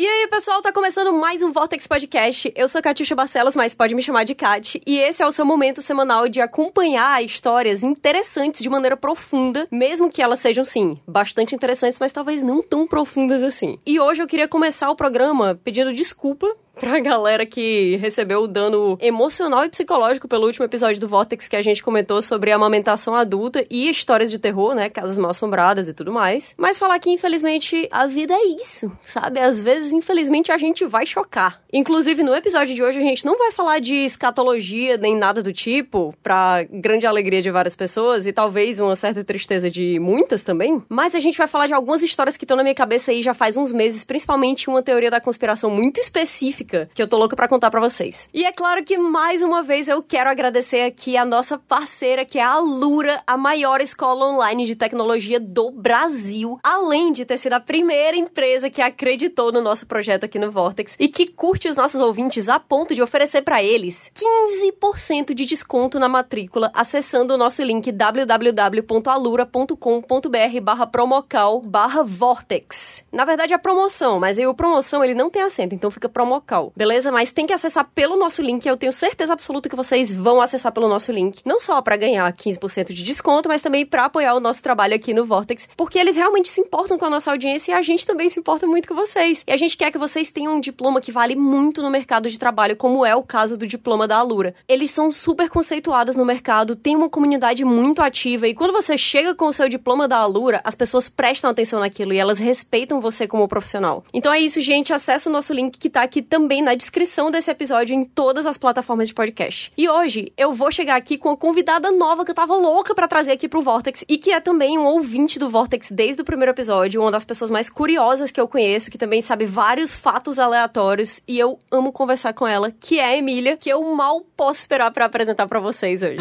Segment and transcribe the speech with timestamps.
[0.00, 2.50] E aí, pessoal, tá começando mais um Vortex Podcast.
[2.56, 4.80] Eu sou Catiuxa Barcelos, mas pode me chamar de Cat.
[4.86, 10.08] E esse é o seu momento semanal de acompanhar histórias interessantes de maneira profunda, mesmo
[10.08, 13.78] que elas sejam, sim, bastante interessantes, mas talvez não tão profundas assim.
[13.84, 18.96] E hoje eu queria começar o programa pedindo desculpa pra galera que recebeu o dano
[19.02, 23.62] emocional e psicológico pelo último episódio do Vortex que a gente comentou sobre amamentação adulta
[23.68, 24.88] e histórias de terror, né?
[24.88, 26.54] Casas mal assombradas e tudo mais.
[26.56, 29.38] Mas falar que, infelizmente, a vida é isso, sabe?
[29.38, 31.60] Às vezes, infelizmente, a gente vai chocar.
[31.70, 35.52] Inclusive, no episódio de hoje, a gente não vai falar de escatologia nem nada do
[35.52, 40.82] tipo, pra grande alegria de várias pessoas e talvez uma certa tristeza de muitas também.
[40.88, 43.34] Mas a gente vai falar de algumas histórias que estão na minha cabeça aí já
[43.34, 47.48] faz uns meses, principalmente uma teoria da conspiração muito específica que eu tô louca para
[47.48, 48.28] contar para vocês.
[48.32, 52.38] E é claro que mais uma vez eu quero agradecer aqui a nossa parceira, que
[52.38, 57.54] é a Lura, a maior escola online de tecnologia do Brasil, além de ter sido
[57.54, 61.76] a primeira empresa que acreditou no nosso projeto aqui no Vortex e que curte os
[61.76, 67.38] nossos ouvintes a ponto de oferecer para eles 15% de desconto na matrícula acessando o
[67.38, 73.04] nosso link www.alura.com.br barra promocal barra Vortex.
[73.10, 76.59] Na verdade é promoção, mas aí o promoção ele não tem acento, então fica promocal
[76.60, 77.10] legal, beleza?
[77.10, 78.66] Mas tem que acessar pelo nosso link.
[78.66, 81.40] Eu tenho certeza absoluta que vocês vão acessar pelo nosso link.
[81.44, 85.14] Não só para ganhar 15% de desconto, mas também para apoiar o nosso trabalho aqui
[85.14, 88.28] no Vortex, porque eles realmente se importam com a nossa audiência e a gente também
[88.28, 89.42] se importa muito com vocês.
[89.46, 92.38] E a gente quer que vocês tenham um diploma que vale muito no mercado de
[92.38, 94.54] trabalho, como é o caso do diploma da Alura.
[94.68, 99.34] Eles são super conceituados no mercado, tem uma comunidade muito ativa e quando você chega
[99.34, 103.26] com o seu diploma da Alura, as pessoas prestam atenção naquilo e elas respeitam você
[103.26, 104.04] como profissional.
[104.12, 104.92] Então é isso, gente.
[104.92, 108.46] Acesse o nosso link que tá aqui também também na descrição desse episódio em todas
[108.46, 109.70] as plataformas de podcast.
[109.76, 113.06] E hoje eu vou chegar aqui com uma convidada nova que eu tava louca para
[113.06, 116.52] trazer aqui pro Vortex e que é também um ouvinte do Vortex desde o primeiro
[116.52, 121.20] episódio, uma das pessoas mais curiosas que eu conheço, que também sabe vários fatos aleatórios
[121.28, 124.90] e eu amo conversar com ela, que é a Emília, que eu mal posso esperar
[124.92, 126.16] para apresentar para vocês hoje.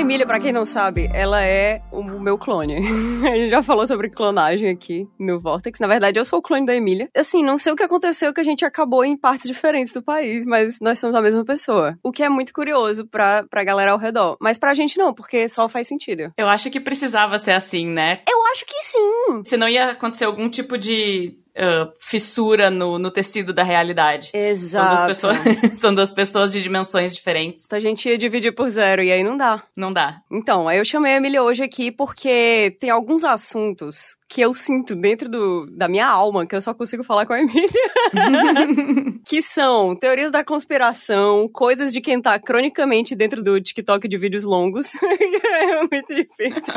[0.00, 2.76] A Emília, para quem não sabe, ela é o meu clone.
[3.22, 5.78] A gente já falou sobre clonagem aqui no Vortex.
[5.78, 7.10] Na verdade, eu sou o clone da Emília.
[7.14, 10.46] Assim, não sei o que aconteceu que a gente acabou em partes diferentes do país,
[10.46, 11.98] mas nós somos a mesma pessoa.
[12.02, 14.38] O que é muito curioso pra, pra galera ao redor.
[14.40, 16.32] Mas pra gente não, porque só faz sentido.
[16.34, 18.20] Eu acho que precisava ser assim, né?
[18.26, 19.42] Eu acho que sim.
[19.44, 24.30] Senão ia acontecer algum tipo de Uh, fissura no, no tecido da realidade.
[24.32, 24.86] Exato.
[24.86, 25.38] São duas, pessoas,
[25.78, 27.70] são duas pessoas de dimensões diferentes.
[27.72, 29.62] A gente ia dividir por zero e aí não dá.
[29.76, 30.22] Não dá.
[30.32, 34.94] Então, aí eu chamei a Emília hoje aqui porque tem alguns assuntos que eu sinto
[34.94, 37.68] dentro do, da minha alma, que eu só consigo falar com a Emília.
[39.26, 44.44] que são teorias da conspiração, coisas de quem tá cronicamente dentro do TikTok de vídeos
[44.44, 44.92] longos.
[45.02, 46.74] é muito difícil.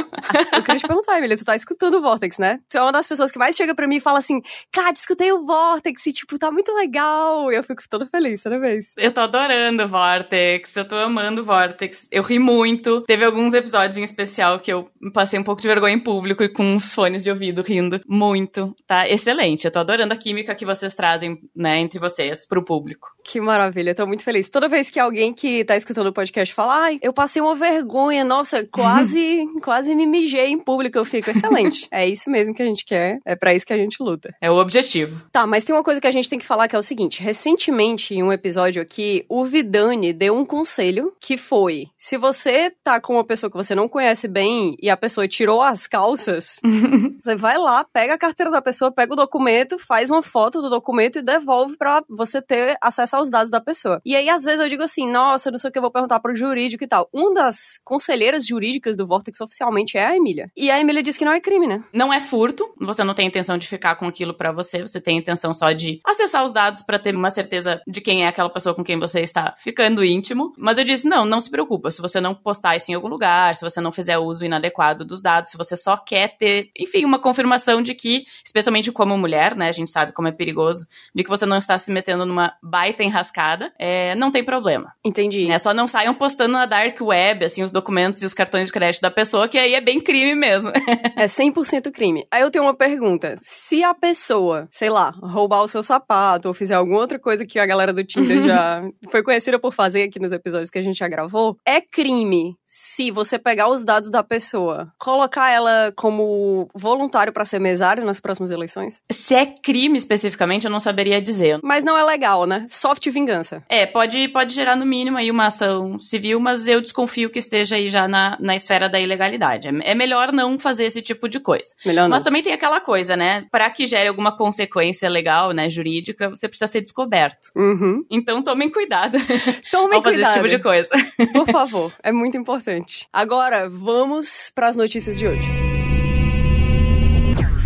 [0.52, 2.60] eu queria te perguntar, Emília, tu tá escutando o Vortex, né?
[2.68, 5.32] Tu é uma das pessoas que mais chega pra mim e fala assim, Kátia, escutei
[5.32, 7.52] o Vortex e, tipo, tá muito legal.
[7.52, 8.94] E eu fico toda feliz toda vez.
[8.98, 12.08] Eu tô adorando o Vortex, eu tô amando o Vortex.
[12.12, 13.02] Eu ri muito.
[13.02, 16.50] Teve alguns episódios em especial que eu passei um pouco de vergonha em público e
[16.50, 18.74] com uns fones de ouvido ouvido rindo muito.
[18.88, 19.66] Tá excelente.
[19.66, 23.10] Eu tô adorando a química que vocês trazem, né, entre vocês, pro público.
[23.24, 24.50] Que maravilha, eu tô muito feliz.
[24.50, 28.24] Toda vez que alguém que tá escutando o podcast fala, ai, eu passei uma vergonha,
[28.24, 31.88] nossa, quase, quase me mijei em público, eu fico excelente.
[31.92, 34.34] é isso mesmo que a gente quer, é para isso que a gente luta.
[34.42, 35.26] É o objetivo.
[35.32, 37.22] Tá, mas tem uma coisa que a gente tem que falar que é o seguinte:
[37.22, 43.00] recentemente, em um episódio aqui, o Vidani deu um conselho que foi: se você tá
[43.00, 46.60] com uma pessoa que você não conhece bem e a pessoa tirou as calças,
[47.24, 50.62] você você vai lá, pega a carteira da pessoa, pega o documento, faz uma foto
[50.62, 54.00] do documento e devolve para você ter acesso aos dados da pessoa.
[54.06, 56.20] E aí, às vezes, eu digo assim, nossa, não sei o que eu vou perguntar
[56.20, 57.10] pro jurídico e tal.
[57.12, 60.50] Uma das conselheiras jurídicas do Vortex oficialmente é a Emília.
[60.56, 61.84] E a Emília diz que não é crime, né?
[61.92, 65.18] Não é furto, você não tem intenção de ficar com aquilo para você, você tem
[65.18, 68.76] intenção só de acessar os dados para ter uma certeza de quem é aquela pessoa
[68.76, 70.54] com quem você está ficando íntimo.
[70.58, 73.56] Mas eu disse, não, não se preocupa, se você não postar isso em algum lugar,
[73.56, 77.20] se você não fizer uso inadequado dos dados, se você só quer ter, enfim, uma
[77.24, 80.86] confirmação de que, especialmente como mulher, né, a gente sabe como é perigoso,
[81.16, 84.94] de que você não está se metendo numa baita enrascada, é, não tem problema.
[85.04, 85.50] Entendi.
[85.50, 88.74] É só não saiam postando na dark web, assim, os documentos e os cartões de
[88.74, 90.72] crédito da pessoa, que aí é bem crime mesmo.
[91.18, 92.28] é 100% crime.
[92.30, 93.38] Aí eu tenho uma pergunta.
[93.42, 97.60] Se a pessoa sei lá, roubar o seu sapato ou fizer alguma outra coisa que
[97.60, 100.98] a galera do Tinder já foi conhecida por fazer aqui nos episódios que a gente
[100.98, 106.68] já gravou, é crime se você pegar os dados da pessoa, colocar ela como
[107.14, 109.02] voluntário para ser mesário nas próximas eleições?
[109.12, 111.60] Se é crime especificamente, eu não saberia dizer.
[111.64, 112.66] Mas não é legal, né?
[112.68, 113.64] Soft vingança.
[113.70, 117.76] É, pode, pode gerar no mínimo aí uma ação civil, mas eu desconfio que esteja
[117.76, 119.68] aí já na, na esfera da ilegalidade.
[119.68, 121.76] É, é melhor não fazer esse tipo de coisa.
[121.86, 122.10] Melhor não.
[122.10, 123.46] Mas também tem aquela coisa, né?
[123.52, 127.50] Para que gere alguma consequência legal, né, jurídica, você precisa ser descoberto.
[127.56, 128.04] Uhum.
[128.10, 129.18] Então tomem cuidado
[129.72, 130.32] Tomem ao fazer cuidado.
[130.32, 130.90] esse tipo de coisa.
[131.32, 133.08] Por favor, é muito importante.
[133.14, 135.73] Agora, vamos para as notícias de hoje.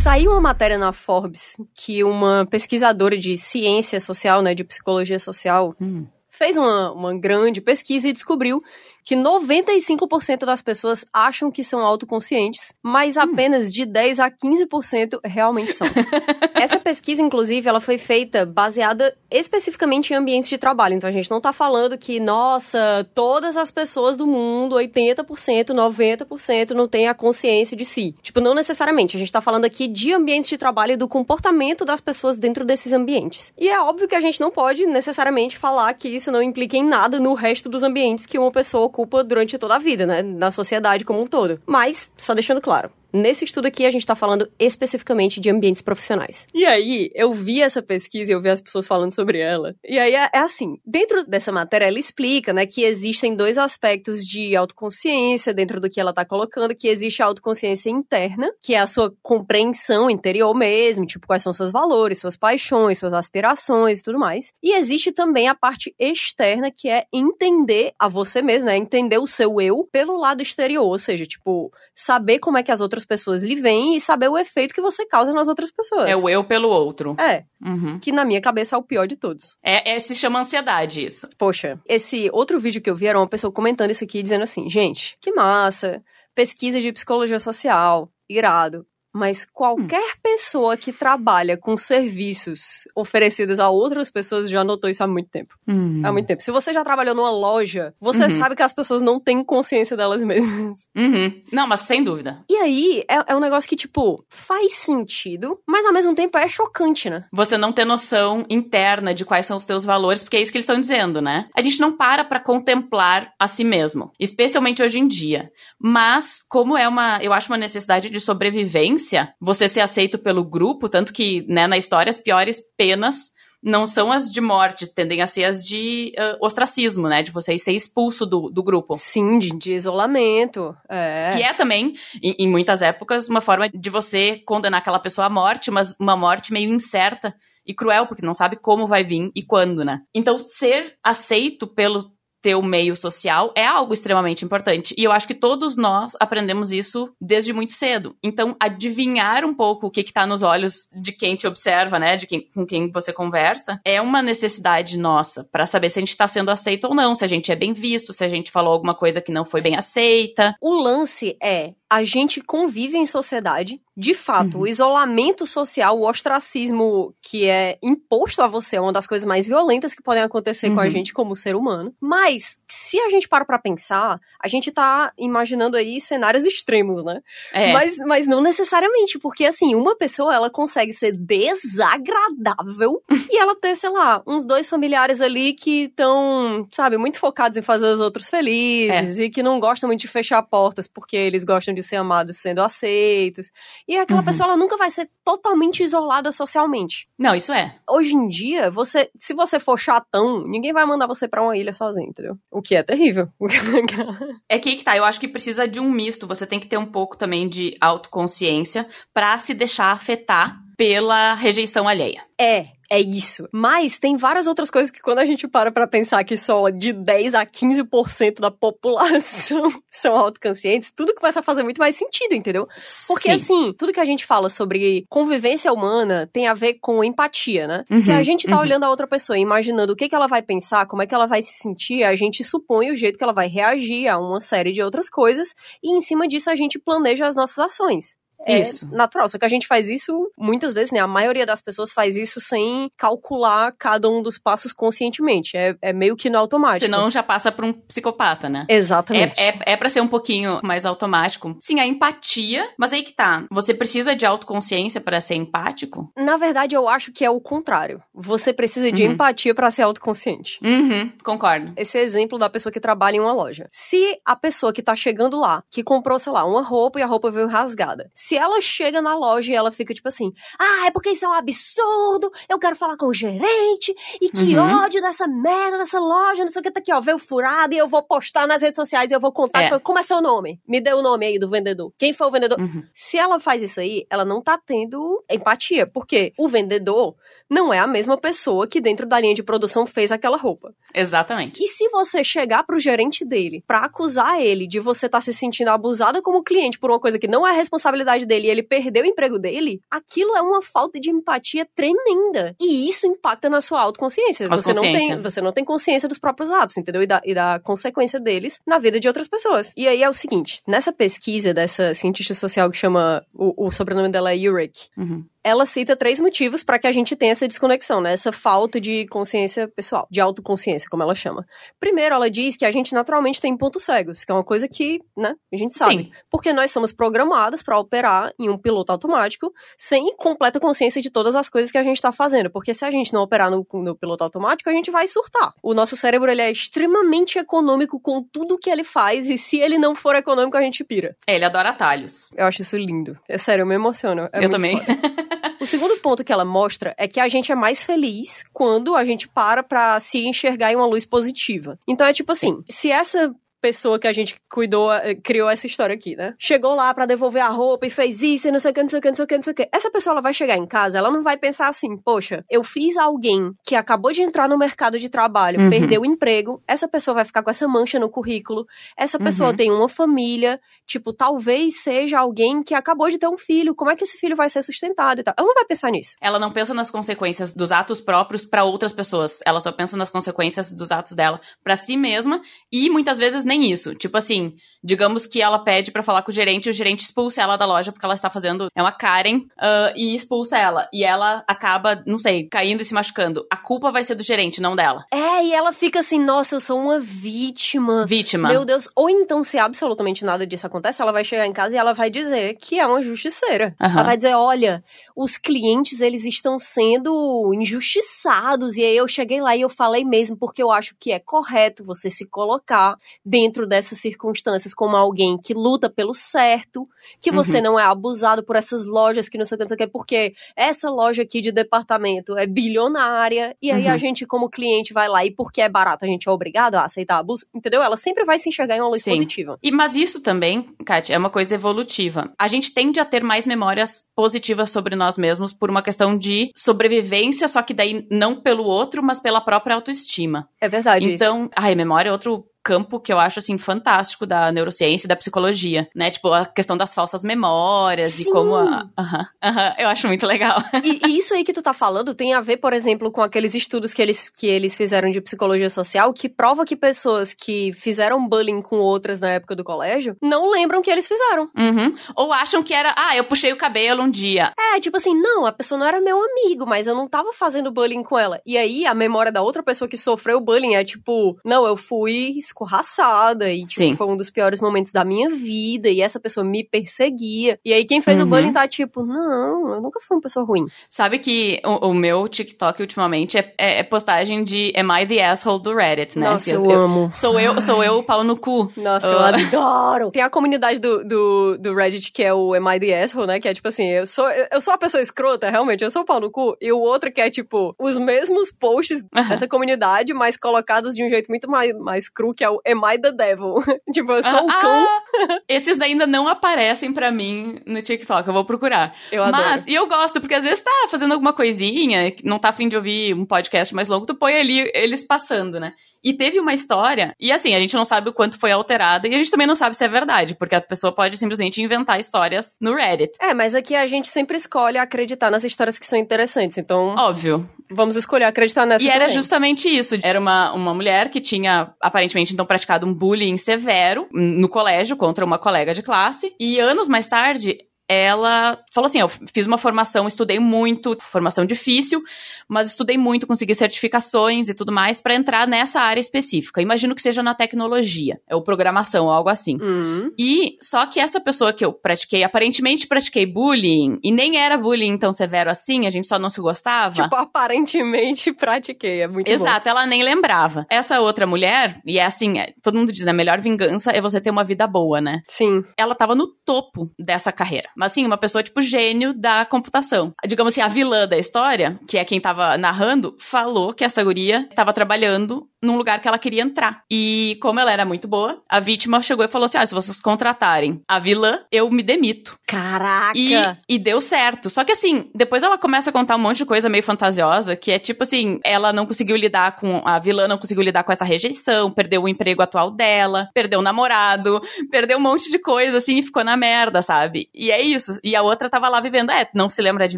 [0.07, 5.75] Saiu uma matéria na Forbes que uma pesquisadora de ciência social, né, de psicologia social,
[5.81, 6.07] Hum.
[6.37, 8.61] Fez uma, uma grande pesquisa e descobriu
[9.07, 15.71] que 95% das pessoas acham que são autoconscientes, mas apenas de 10 a 15% realmente
[15.71, 15.87] são.
[16.53, 20.95] Essa pesquisa, inclusive, ela foi feita baseada especificamente em ambientes de trabalho.
[20.95, 26.71] Então a gente não tá falando que, nossa, todas as pessoas do mundo, 80%, 90%
[26.71, 28.13] não têm a consciência de si.
[28.21, 29.15] Tipo, não necessariamente.
[29.15, 32.65] A gente tá falando aqui de ambientes de trabalho e do comportamento das pessoas dentro
[32.65, 33.53] desses ambientes.
[33.57, 36.85] E é óbvio que a gente não pode necessariamente falar que isso não implica em
[36.85, 40.21] nada no resto dos ambientes que uma pessoa ocupa durante toda a vida, né?
[40.21, 41.59] Na sociedade como um todo.
[41.65, 46.45] Mas, só deixando claro, Nesse estudo aqui, a gente tá falando especificamente de ambientes profissionais.
[46.53, 49.75] E aí, eu vi essa pesquisa e eu vi as pessoas falando sobre ela.
[49.83, 54.25] E aí, é, é assim, dentro dessa matéria, ela explica, né, que existem dois aspectos
[54.25, 58.79] de autoconsciência dentro do que ela tá colocando, que existe a autoconsciência interna, que é
[58.79, 64.03] a sua compreensão interior mesmo, tipo, quais são seus valores, suas paixões, suas aspirações e
[64.03, 64.51] tudo mais.
[64.61, 69.27] E existe também a parte externa, que é entender a você mesmo, né, entender o
[69.27, 73.43] seu eu pelo lado exterior, ou seja, tipo, saber como é que as outras pessoas
[73.43, 76.07] lhe veem e saber o efeito que você causa nas outras pessoas.
[76.09, 77.15] É o eu pelo outro.
[77.19, 77.99] É, Uhum.
[77.99, 79.57] que na minha cabeça é o pior de todos.
[79.63, 81.27] É, é, se chama ansiedade isso.
[81.37, 84.69] Poxa, esse outro vídeo que eu vi era uma pessoa comentando isso aqui, dizendo assim,
[84.69, 86.01] gente, que massa,
[86.35, 88.85] pesquisa de psicologia social, irado.
[89.17, 95.07] Mas qualquer pessoa que trabalha com serviços oferecidos a outras pessoas já notou isso há
[95.07, 95.55] muito tempo.
[95.67, 96.01] Uhum.
[96.03, 96.43] Há muito tempo.
[96.43, 98.29] Se você já trabalhou numa loja, você Uhum.
[98.29, 100.87] sabe que as pessoas não têm consciência delas mesmas.
[100.95, 101.41] Uhum.
[101.51, 102.43] Não, mas sem dúvida.
[102.49, 106.47] E aí, é, é um negócio que, tipo, faz sentido, mas ao mesmo tempo é
[106.47, 107.25] chocante, né?
[107.33, 110.57] Você não ter noção interna de quais são os teus valores, porque é isso que
[110.57, 111.47] eles estão dizendo, né?
[111.55, 115.51] A gente não para pra contemplar a si mesmo, especialmente hoje em dia.
[115.79, 119.06] Mas, como é uma, eu acho uma necessidade de sobrevivência,
[119.39, 123.31] você ser aceito pelo grupo, tanto que, né, na história as piores penas
[123.61, 127.23] não são as de morte, tendem a ser as de ah, ostracismo, né?
[127.23, 128.95] De você ser expulso do, do grupo.
[128.95, 130.75] Sim, de, de isolamento.
[130.89, 131.29] É.
[131.33, 135.29] Que é também, em, em muitas épocas, uma forma de você condenar aquela pessoa à
[135.29, 139.43] morte, mas uma morte meio incerta e cruel, porque não sabe como vai vir e
[139.43, 140.01] quando, né?
[140.13, 142.05] Então, ser aceito pelo
[142.41, 144.93] teu meio social é algo extremamente importante.
[144.97, 148.15] E eu acho que todos nós aprendemos isso desde muito cedo.
[148.23, 152.15] Então, adivinhar um pouco o que está nos olhos de quem te observa, né?
[152.15, 156.09] De quem, com quem você conversa, é uma necessidade nossa para saber se a gente
[156.09, 158.73] está sendo aceito ou não, se a gente é bem visto, se a gente falou
[158.73, 160.55] alguma coisa que não foi bem aceita.
[160.61, 164.63] O lance é, a gente convive em sociedade, de fato, Uhum.
[164.63, 169.45] o isolamento social, o ostracismo que é imposto a você é uma das coisas mais
[169.47, 170.89] violentas que podem acontecer com a Uhum.
[170.89, 171.93] gente como ser humano.
[171.99, 177.21] Mas, se a gente para pra pensar, a gente tá imaginando aí cenários extremos, né?
[177.51, 177.73] É.
[177.73, 183.01] Mas, mas não necessariamente, porque assim, uma pessoa ela consegue ser desagradável
[183.31, 187.61] e ela ter, sei lá, uns dois familiares ali que estão, sabe, muito focados em
[187.61, 191.73] fazer os outros felizes e que não gostam muito de fechar portas porque eles gostam
[191.77, 193.51] de ser amados sendo aceitos.
[193.87, 194.25] E aquela Uhum.
[194.25, 197.07] pessoa ela nunca vai ser totalmente isolada socialmente.
[197.17, 197.77] Não, isso é.
[197.89, 201.73] Hoje em dia, você, se você for chatão, ninguém vai mandar você pra uma ilha
[201.73, 202.37] sozinho, entendeu?
[202.51, 203.29] O que é terrível.
[204.49, 206.25] É que aí que tá, eu acho que precisa de um misto.
[206.27, 211.87] Você tem que ter um pouco também de autoconsciência pra se deixar afetar pela rejeição
[211.87, 212.21] alheia.
[212.39, 213.49] É, é isso.
[213.51, 216.93] Mas tem várias outras coisas que quando a gente para pra pensar que só de
[216.93, 222.67] 10 a 15% da população são autoconscientes, tudo começa a fazer muito mais sentido, entendeu?
[223.07, 223.31] Porque Sim.
[223.31, 227.83] assim, tudo que a gente fala sobre convivência humana tem a ver com empatia, né?
[227.89, 228.61] Uhum, Se a gente tá uhum.
[228.61, 231.15] olhando a outra pessoa e imaginando o que, que ela vai pensar, como é que
[231.15, 234.39] ela vai se sentir, a gente supõe o jeito que ela vai reagir a uma
[234.39, 235.53] série de outras coisas
[235.83, 238.15] e em cima disso a gente planeja as nossas ações.
[238.45, 238.89] É Isso.
[238.93, 239.27] natural.
[239.29, 240.99] Só que a gente faz isso muitas vezes, né?
[240.99, 245.55] A maioria das pessoas faz isso sem calcular cada um dos passos conscientemente.
[245.57, 246.85] É, é meio que no automático.
[246.85, 248.65] Senão já passa pra um psicopata, né?
[248.69, 249.39] Exatamente.
[249.39, 251.57] É, é, é pra ser um pouquinho mais automático.
[251.61, 253.45] Sim, a empatia, mas aí que tá.
[253.51, 256.11] Você precisa de autoconsciência pra ser empático?
[256.17, 258.01] Na verdade, eu acho que é o contrário.
[258.13, 259.11] Você precisa de Uhum.
[259.13, 260.59] empatia pra ser autoconsciente.
[260.63, 261.73] Uhum, concordo.
[261.75, 263.67] Esse é exemplo da pessoa que trabalha em uma loja.
[263.71, 267.05] Se a pessoa que tá chegando lá, que comprou, sei lá, uma roupa e a
[267.07, 270.91] roupa veio rasgada, se ela chega na loja e ela fica tipo assim: ah, é
[270.91, 274.83] porque isso é um absurdo, eu quero falar com o gerente, e que Uhum.
[274.83, 277.77] ódio dessa merda, dessa loja, não sei o que, tá aqui, ó, veio furado e
[277.77, 279.61] eu vou postar nas redes sociais e eu vou contar.
[279.63, 279.79] É.
[279.79, 280.59] Como é seu nome?
[280.67, 281.91] Me dê o nome aí do vendedor.
[281.97, 282.59] Quem foi o vendedor?
[282.59, 282.83] Uhum.
[282.93, 287.15] Se ela faz isso aí, ela não tá tendo empatia, porque o vendedor
[287.49, 290.73] não é a mesma pessoa que dentro da linha de produção fez aquela roupa.
[290.93, 291.63] Exatamente.
[291.63, 295.69] E se você chegar pro gerente dele pra acusar ele de você estar se sentindo
[295.69, 299.07] abusada como cliente por uma coisa que não é responsabilidade dele e ele perdeu o
[299.07, 302.55] emprego dele, aquilo é uma falta de empatia tremenda.
[302.59, 304.47] E isso impacta na sua autoconsciência.
[304.47, 307.01] Você não tem, você não tem consciência dos próprios atos, entendeu?
[307.01, 309.73] E da, e da consequência deles na vida de outras pessoas.
[309.75, 314.09] E aí é o seguinte, nessa pesquisa dessa cientista social que chama, o, o sobrenome
[314.09, 315.25] dela é Urich, Uhum.
[315.47, 318.11] Ela cita três motivos para que a gente tenha essa desconexão, né?
[318.11, 321.45] Essa falta de consciência pessoal, de autoconsciência, como ela chama.
[321.79, 324.99] Primeiro, ela diz que a gente naturalmente tem pontos cegos, que é uma coisa que,
[325.15, 325.95] né, a gente sabe.
[325.95, 326.11] Sim.
[326.29, 331.33] Porque nós somos programados para operar em um piloto automático sem completa consciência de todas
[331.33, 332.49] as coisas que a gente tá fazendo.
[332.49, 335.53] Porque se a gente não operar no, no piloto automático, a gente vai surtar.
[335.63, 339.77] O nosso cérebro, ele é extremamente econômico com tudo que ele faz e se ele
[339.77, 341.15] não for econômico, a gente pira.
[341.25, 342.29] É, ele adora atalhos.
[342.35, 343.17] Eu acho isso lindo.
[343.29, 344.27] É sério, eu me emociono.
[344.33, 344.77] É eu também.
[345.59, 349.03] O segundo ponto que ela mostra é que a gente é mais feliz quando a
[349.03, 351.79] gente para pra se enxergar em uma luz positiva.
[351.87, 355.93] Então é tipo assim, se essa pessoa que a gente cuidou, eh, criou essa história
[355.95, 356.33] aqui, né?
[356.37, 358.89] Chegou lá pra devolver a roupa e fez isso e não sei o que, não
[358.89, 359.69] sei o que, não sei o que, não sei o que.
[359.71, 362.97] Essa pessoa ela vai chegar em casa, ela não vai pensar assim, poxa, eu fiz
[362.97, 365.69] alguém que acabou de entrar no mercado de trabalho, Uhum.
[365.69, 368.65] perdeu o emprego, essa pessoa vai ficar com essa mancha no currículo,
[368.97, 369.55] essa pessoa Uhum.
[369.55, 373.95] tem uma família, tipo, talvez seja alguém que acabou de ter um filho, como é
[373.95, 375.33] que esse filho vai ser sustentado e tal.
[375.37, 376.15] Ela não vai pensar nisso.
[376.21, 379.39] Ela não pensa nas consequências dos atos próprios pra outras pessoas.
[379.45, 383.71] Ela só pensa nas consequências dos atos dela pra si mesma e muitas vezes nem
[383.71, 383.95] isso.
[383.95, 387.41] Tipo assim, digamos que ela pede pra falar com o gerente e o gerente expulsa
[387.41, 391.03] ela da loja porque ela está fazendo é uma Karen ah, e expulsa ela e
[391.03, 393.45] ela acaba, não sei, caindo e se machucando.
[393.51, 395.05] A culpa vai ser do gerente, não dela.
[395.11, 398.05] É, e ela fica assim, nossa, eu sou uma vítima.
[398.05, 398.49] Vítima.
[398.49, 398.89] Meu Deus.
[398.95, 402.09] Ou então, se absolutamente nada disso acontece, ela vai chegar em casa e ela vai
[402.09, 403.75] dizer que é uma justiceira.
[403.81, 403.93] Aham.
[403.93, 404.83] Ela vai dizer, olha,
[405.15, 408.77] os clientes, eles estão sendo injustiçados.
[408.77, 411.83] E aí eu cheguei lá e eu falei mesmo, porque eu acho que é correto
[411.83, 413.36] você se colocar dentro
[413.67, 416.87] dessas circunstâncias como alguém que luta pelo certo,
[417.21, 417.63] que você Uhum.
[417.63, 419.87] não é abusado por essas lojas que não sei o que, não sei o que,
[419.87, 423.91] porque essa loja aqui de departamento é bilionária, e aí Uhum.
[423.91, 426.85] a gente, como cliente, vai lá e porque é barato, a gente é obrigado a
[426.85, 427.81] aceitar abuso, entendeu?
[427.81, 429.11] Ela sempre vai se enxergar em uma luz Sim.
[429.11, 429.57] positiva.
[429.61, 432.31] E, mas isso também, Kátia, é uma coisa evolutiva.
[432.39, 436.51] A gente tende a ter mais memórias positivas sobre nós mesmos por uma questão de
[436.55, 440.47] sobrevivência, só que daí não pelo outro, mas pela própria autoestima.
[440.61, 441.23] É verdade isso.
[441.23, 445.15] Então, ai, memória é outro campo que eu acho assim fantástico da neurociência e da
[445.15, 446.11] psicologia, né?
[446.11, 448.23] Tipo a questão das falsas memórias Sim.
[448.23, 450.61] e como a, aham, eu acho muito legal.
[450.83, 453.55] E, e isso aí que tu tá falando tem a ver, por exemplo, com aqueles
[453.55, 458.25] estudos que eles, que eles fizeram de psicologia social, que prova que pessoas que fizeram
[458.27, 461.49] bullying com outras na época do colégio não lembram que eles fizeram.
[461.57, 461.95] Uhum.
[462.15, 464.53] Ou acham que era, ah, eu puxei o cabelo um dia.
[464.57, 467.71] É, tipo assim, não, a pessoa não era meu amigo, mas eu não tava fazendo
[467.71, 468.39] bullying com ela.
[468.45, 472.37] E aí a memória da outra pessoa que sofreu bullying é tipo, não, eu fui
[472.67, 473.95] escorraçada e tipo, Sim.
[473.95, 477.59] foi um dos piores momentos da minha vida e essa pessoa me perseguia.
[477.63, 478.29] E aí quem fez o Uhum.
[478.29, 480.65] bullying tá tipo, não, eu nunca fui uma pessoa ruim.
[480.89, 485.25] Sabe que o, o meu TikTok ultimamente é, é- é postagem de Am I the
[485.25, 486.29] Asshole do Reddit, né?
[486.29, 487.09] Nossa, Que eu, amo.
[487.13, 488.71] Sou eu, sou eu o pau no cu.
[488.75, 489.29] Nossa, eu Ah.
[489.29, 490.11] adoro!
[490.11, 493.39] Tem a comunidade do, do, do Reddit que é o Am I the Asshole, né?
[493.39, 496.01] Que é tipo assim, eu sou, eu eu sou a pessoa escrota, realmente, eu sou
[496.01, 496.55] o pau no cu.
[496.59, 499.29] E o outro que é tipo, os mesmos posts Aham.
[499.29, 502.81] dessa comunidade, mas colocados de um jeito muito mais, mais cru, que é o Am
[502.93, 503.55] I the Devil?
[503.91, 504.87] tipo, eu sou o Ah, cão.
[505.29, 508.95] ah, esses ainda não aparecem pra mim no TikTok, eu vou procurar.
[509.11, 509.43] Eu adoro.
[509.43, 512.75] Mas, e eu gosto, porque às vezes tá fazendo alguma coisinha, não tá afim de
[512.77, 515.73] ouvir um podcast mais longo, tu põe ali eles passando, né?
[516.03, 519.15] E teve uma história, e assim, a gente não sabe o quanto foi alterada, e
[519.15, 522.55] a gente também não sabe se é verdade, porque a pessoa pode simplesmente inventar histórias
[522.61, 523.13] no Reddit.
[523.19, 526.57] É, mas aqui a gente sempre escolhe acreditar nas histórias que são interessantes.
[526.57, 527.49] Então, Óbvio.
[527.69, 529.15] Vamos escolher acreditar nessa E era também.
[529.15, 529.95] justamente isso.
[530.01, 535.25] Era uma, uma mulher que tinha, aparentemente, então, praticado um bullying severo no colégio contra
[535.25, 536.33] uma colega de classe.
[536.39, 537.57] E anos mais tarde,
[537.89, 542.01] ela falou assim: eu fiz uma formação, estudei muito, formação difícil,
[542.47, 546.61] mas estudei muito, consegui certificações e tudo mais para entrar nessa área específica.
[546.61, 549.57] Imagino que seja na tecnologia, é o programação, algo assim.
[549.61, 550.11] Uhum.
[550.17, 554.97] E só que essa pessoa que eu pratiquei, aparentemente pratiquei bullying, e nem era bullying
[554.97, 557.03] tão severo assim, a gente só não se gostava.
[557.03, 559.69] Tipo, aparentemente pratiquei, é muito Exato, bom.
[559.69, 560.65] ela nem lembrava.
[560.69, 564.19] Essa outra mulher, e é assim, é, todo mundo diz, a melhor vingança é você
[564.19, 565.21] ter uma vida boa, né?
[565.27, 565.63] Sim.
[565.77, 567.69] Ela tava no topo dessa carreira.
[567.77, 570.11] Mas assim, uma pessoa tipo gênio da computação.
[570.27, 574.49] Digamos assim, a vilã da história, que é quem tava narrando, falou que essa guria
[574.55, 576.83] tava trabalhando num lugar que ela queria entrar.
[576.89, 580.01] E como ela era muito boa, a vítima chegou e falou assim: ah, se vocês
[580.01, 582.39] contratarem a vilã, eu me demito.
[582.47, 583.11] Caraca!
[583.15, 583.33] E,
[583.67, 584.49] e deu certo.
[584.49, 587.71] Só que assim, depois ela começa a contar um monte de coisa meio fantasiosa, que
[587.71, 589.81] é tipo assim, ela não conseguiu lidar com.
[589.85, 593.63] A vilã não conseguiu lidar com essa rejeição, perdeu o emprego atual dela, perdeu o
[593.63, 597.29] namorado, perdeu um monte de coisa, assim, e ficou na merda, sabe?
[597.33, 597.99] E é isso.
[598.03, 599.97] E a outra tava lá vivendo, é, não se lembra de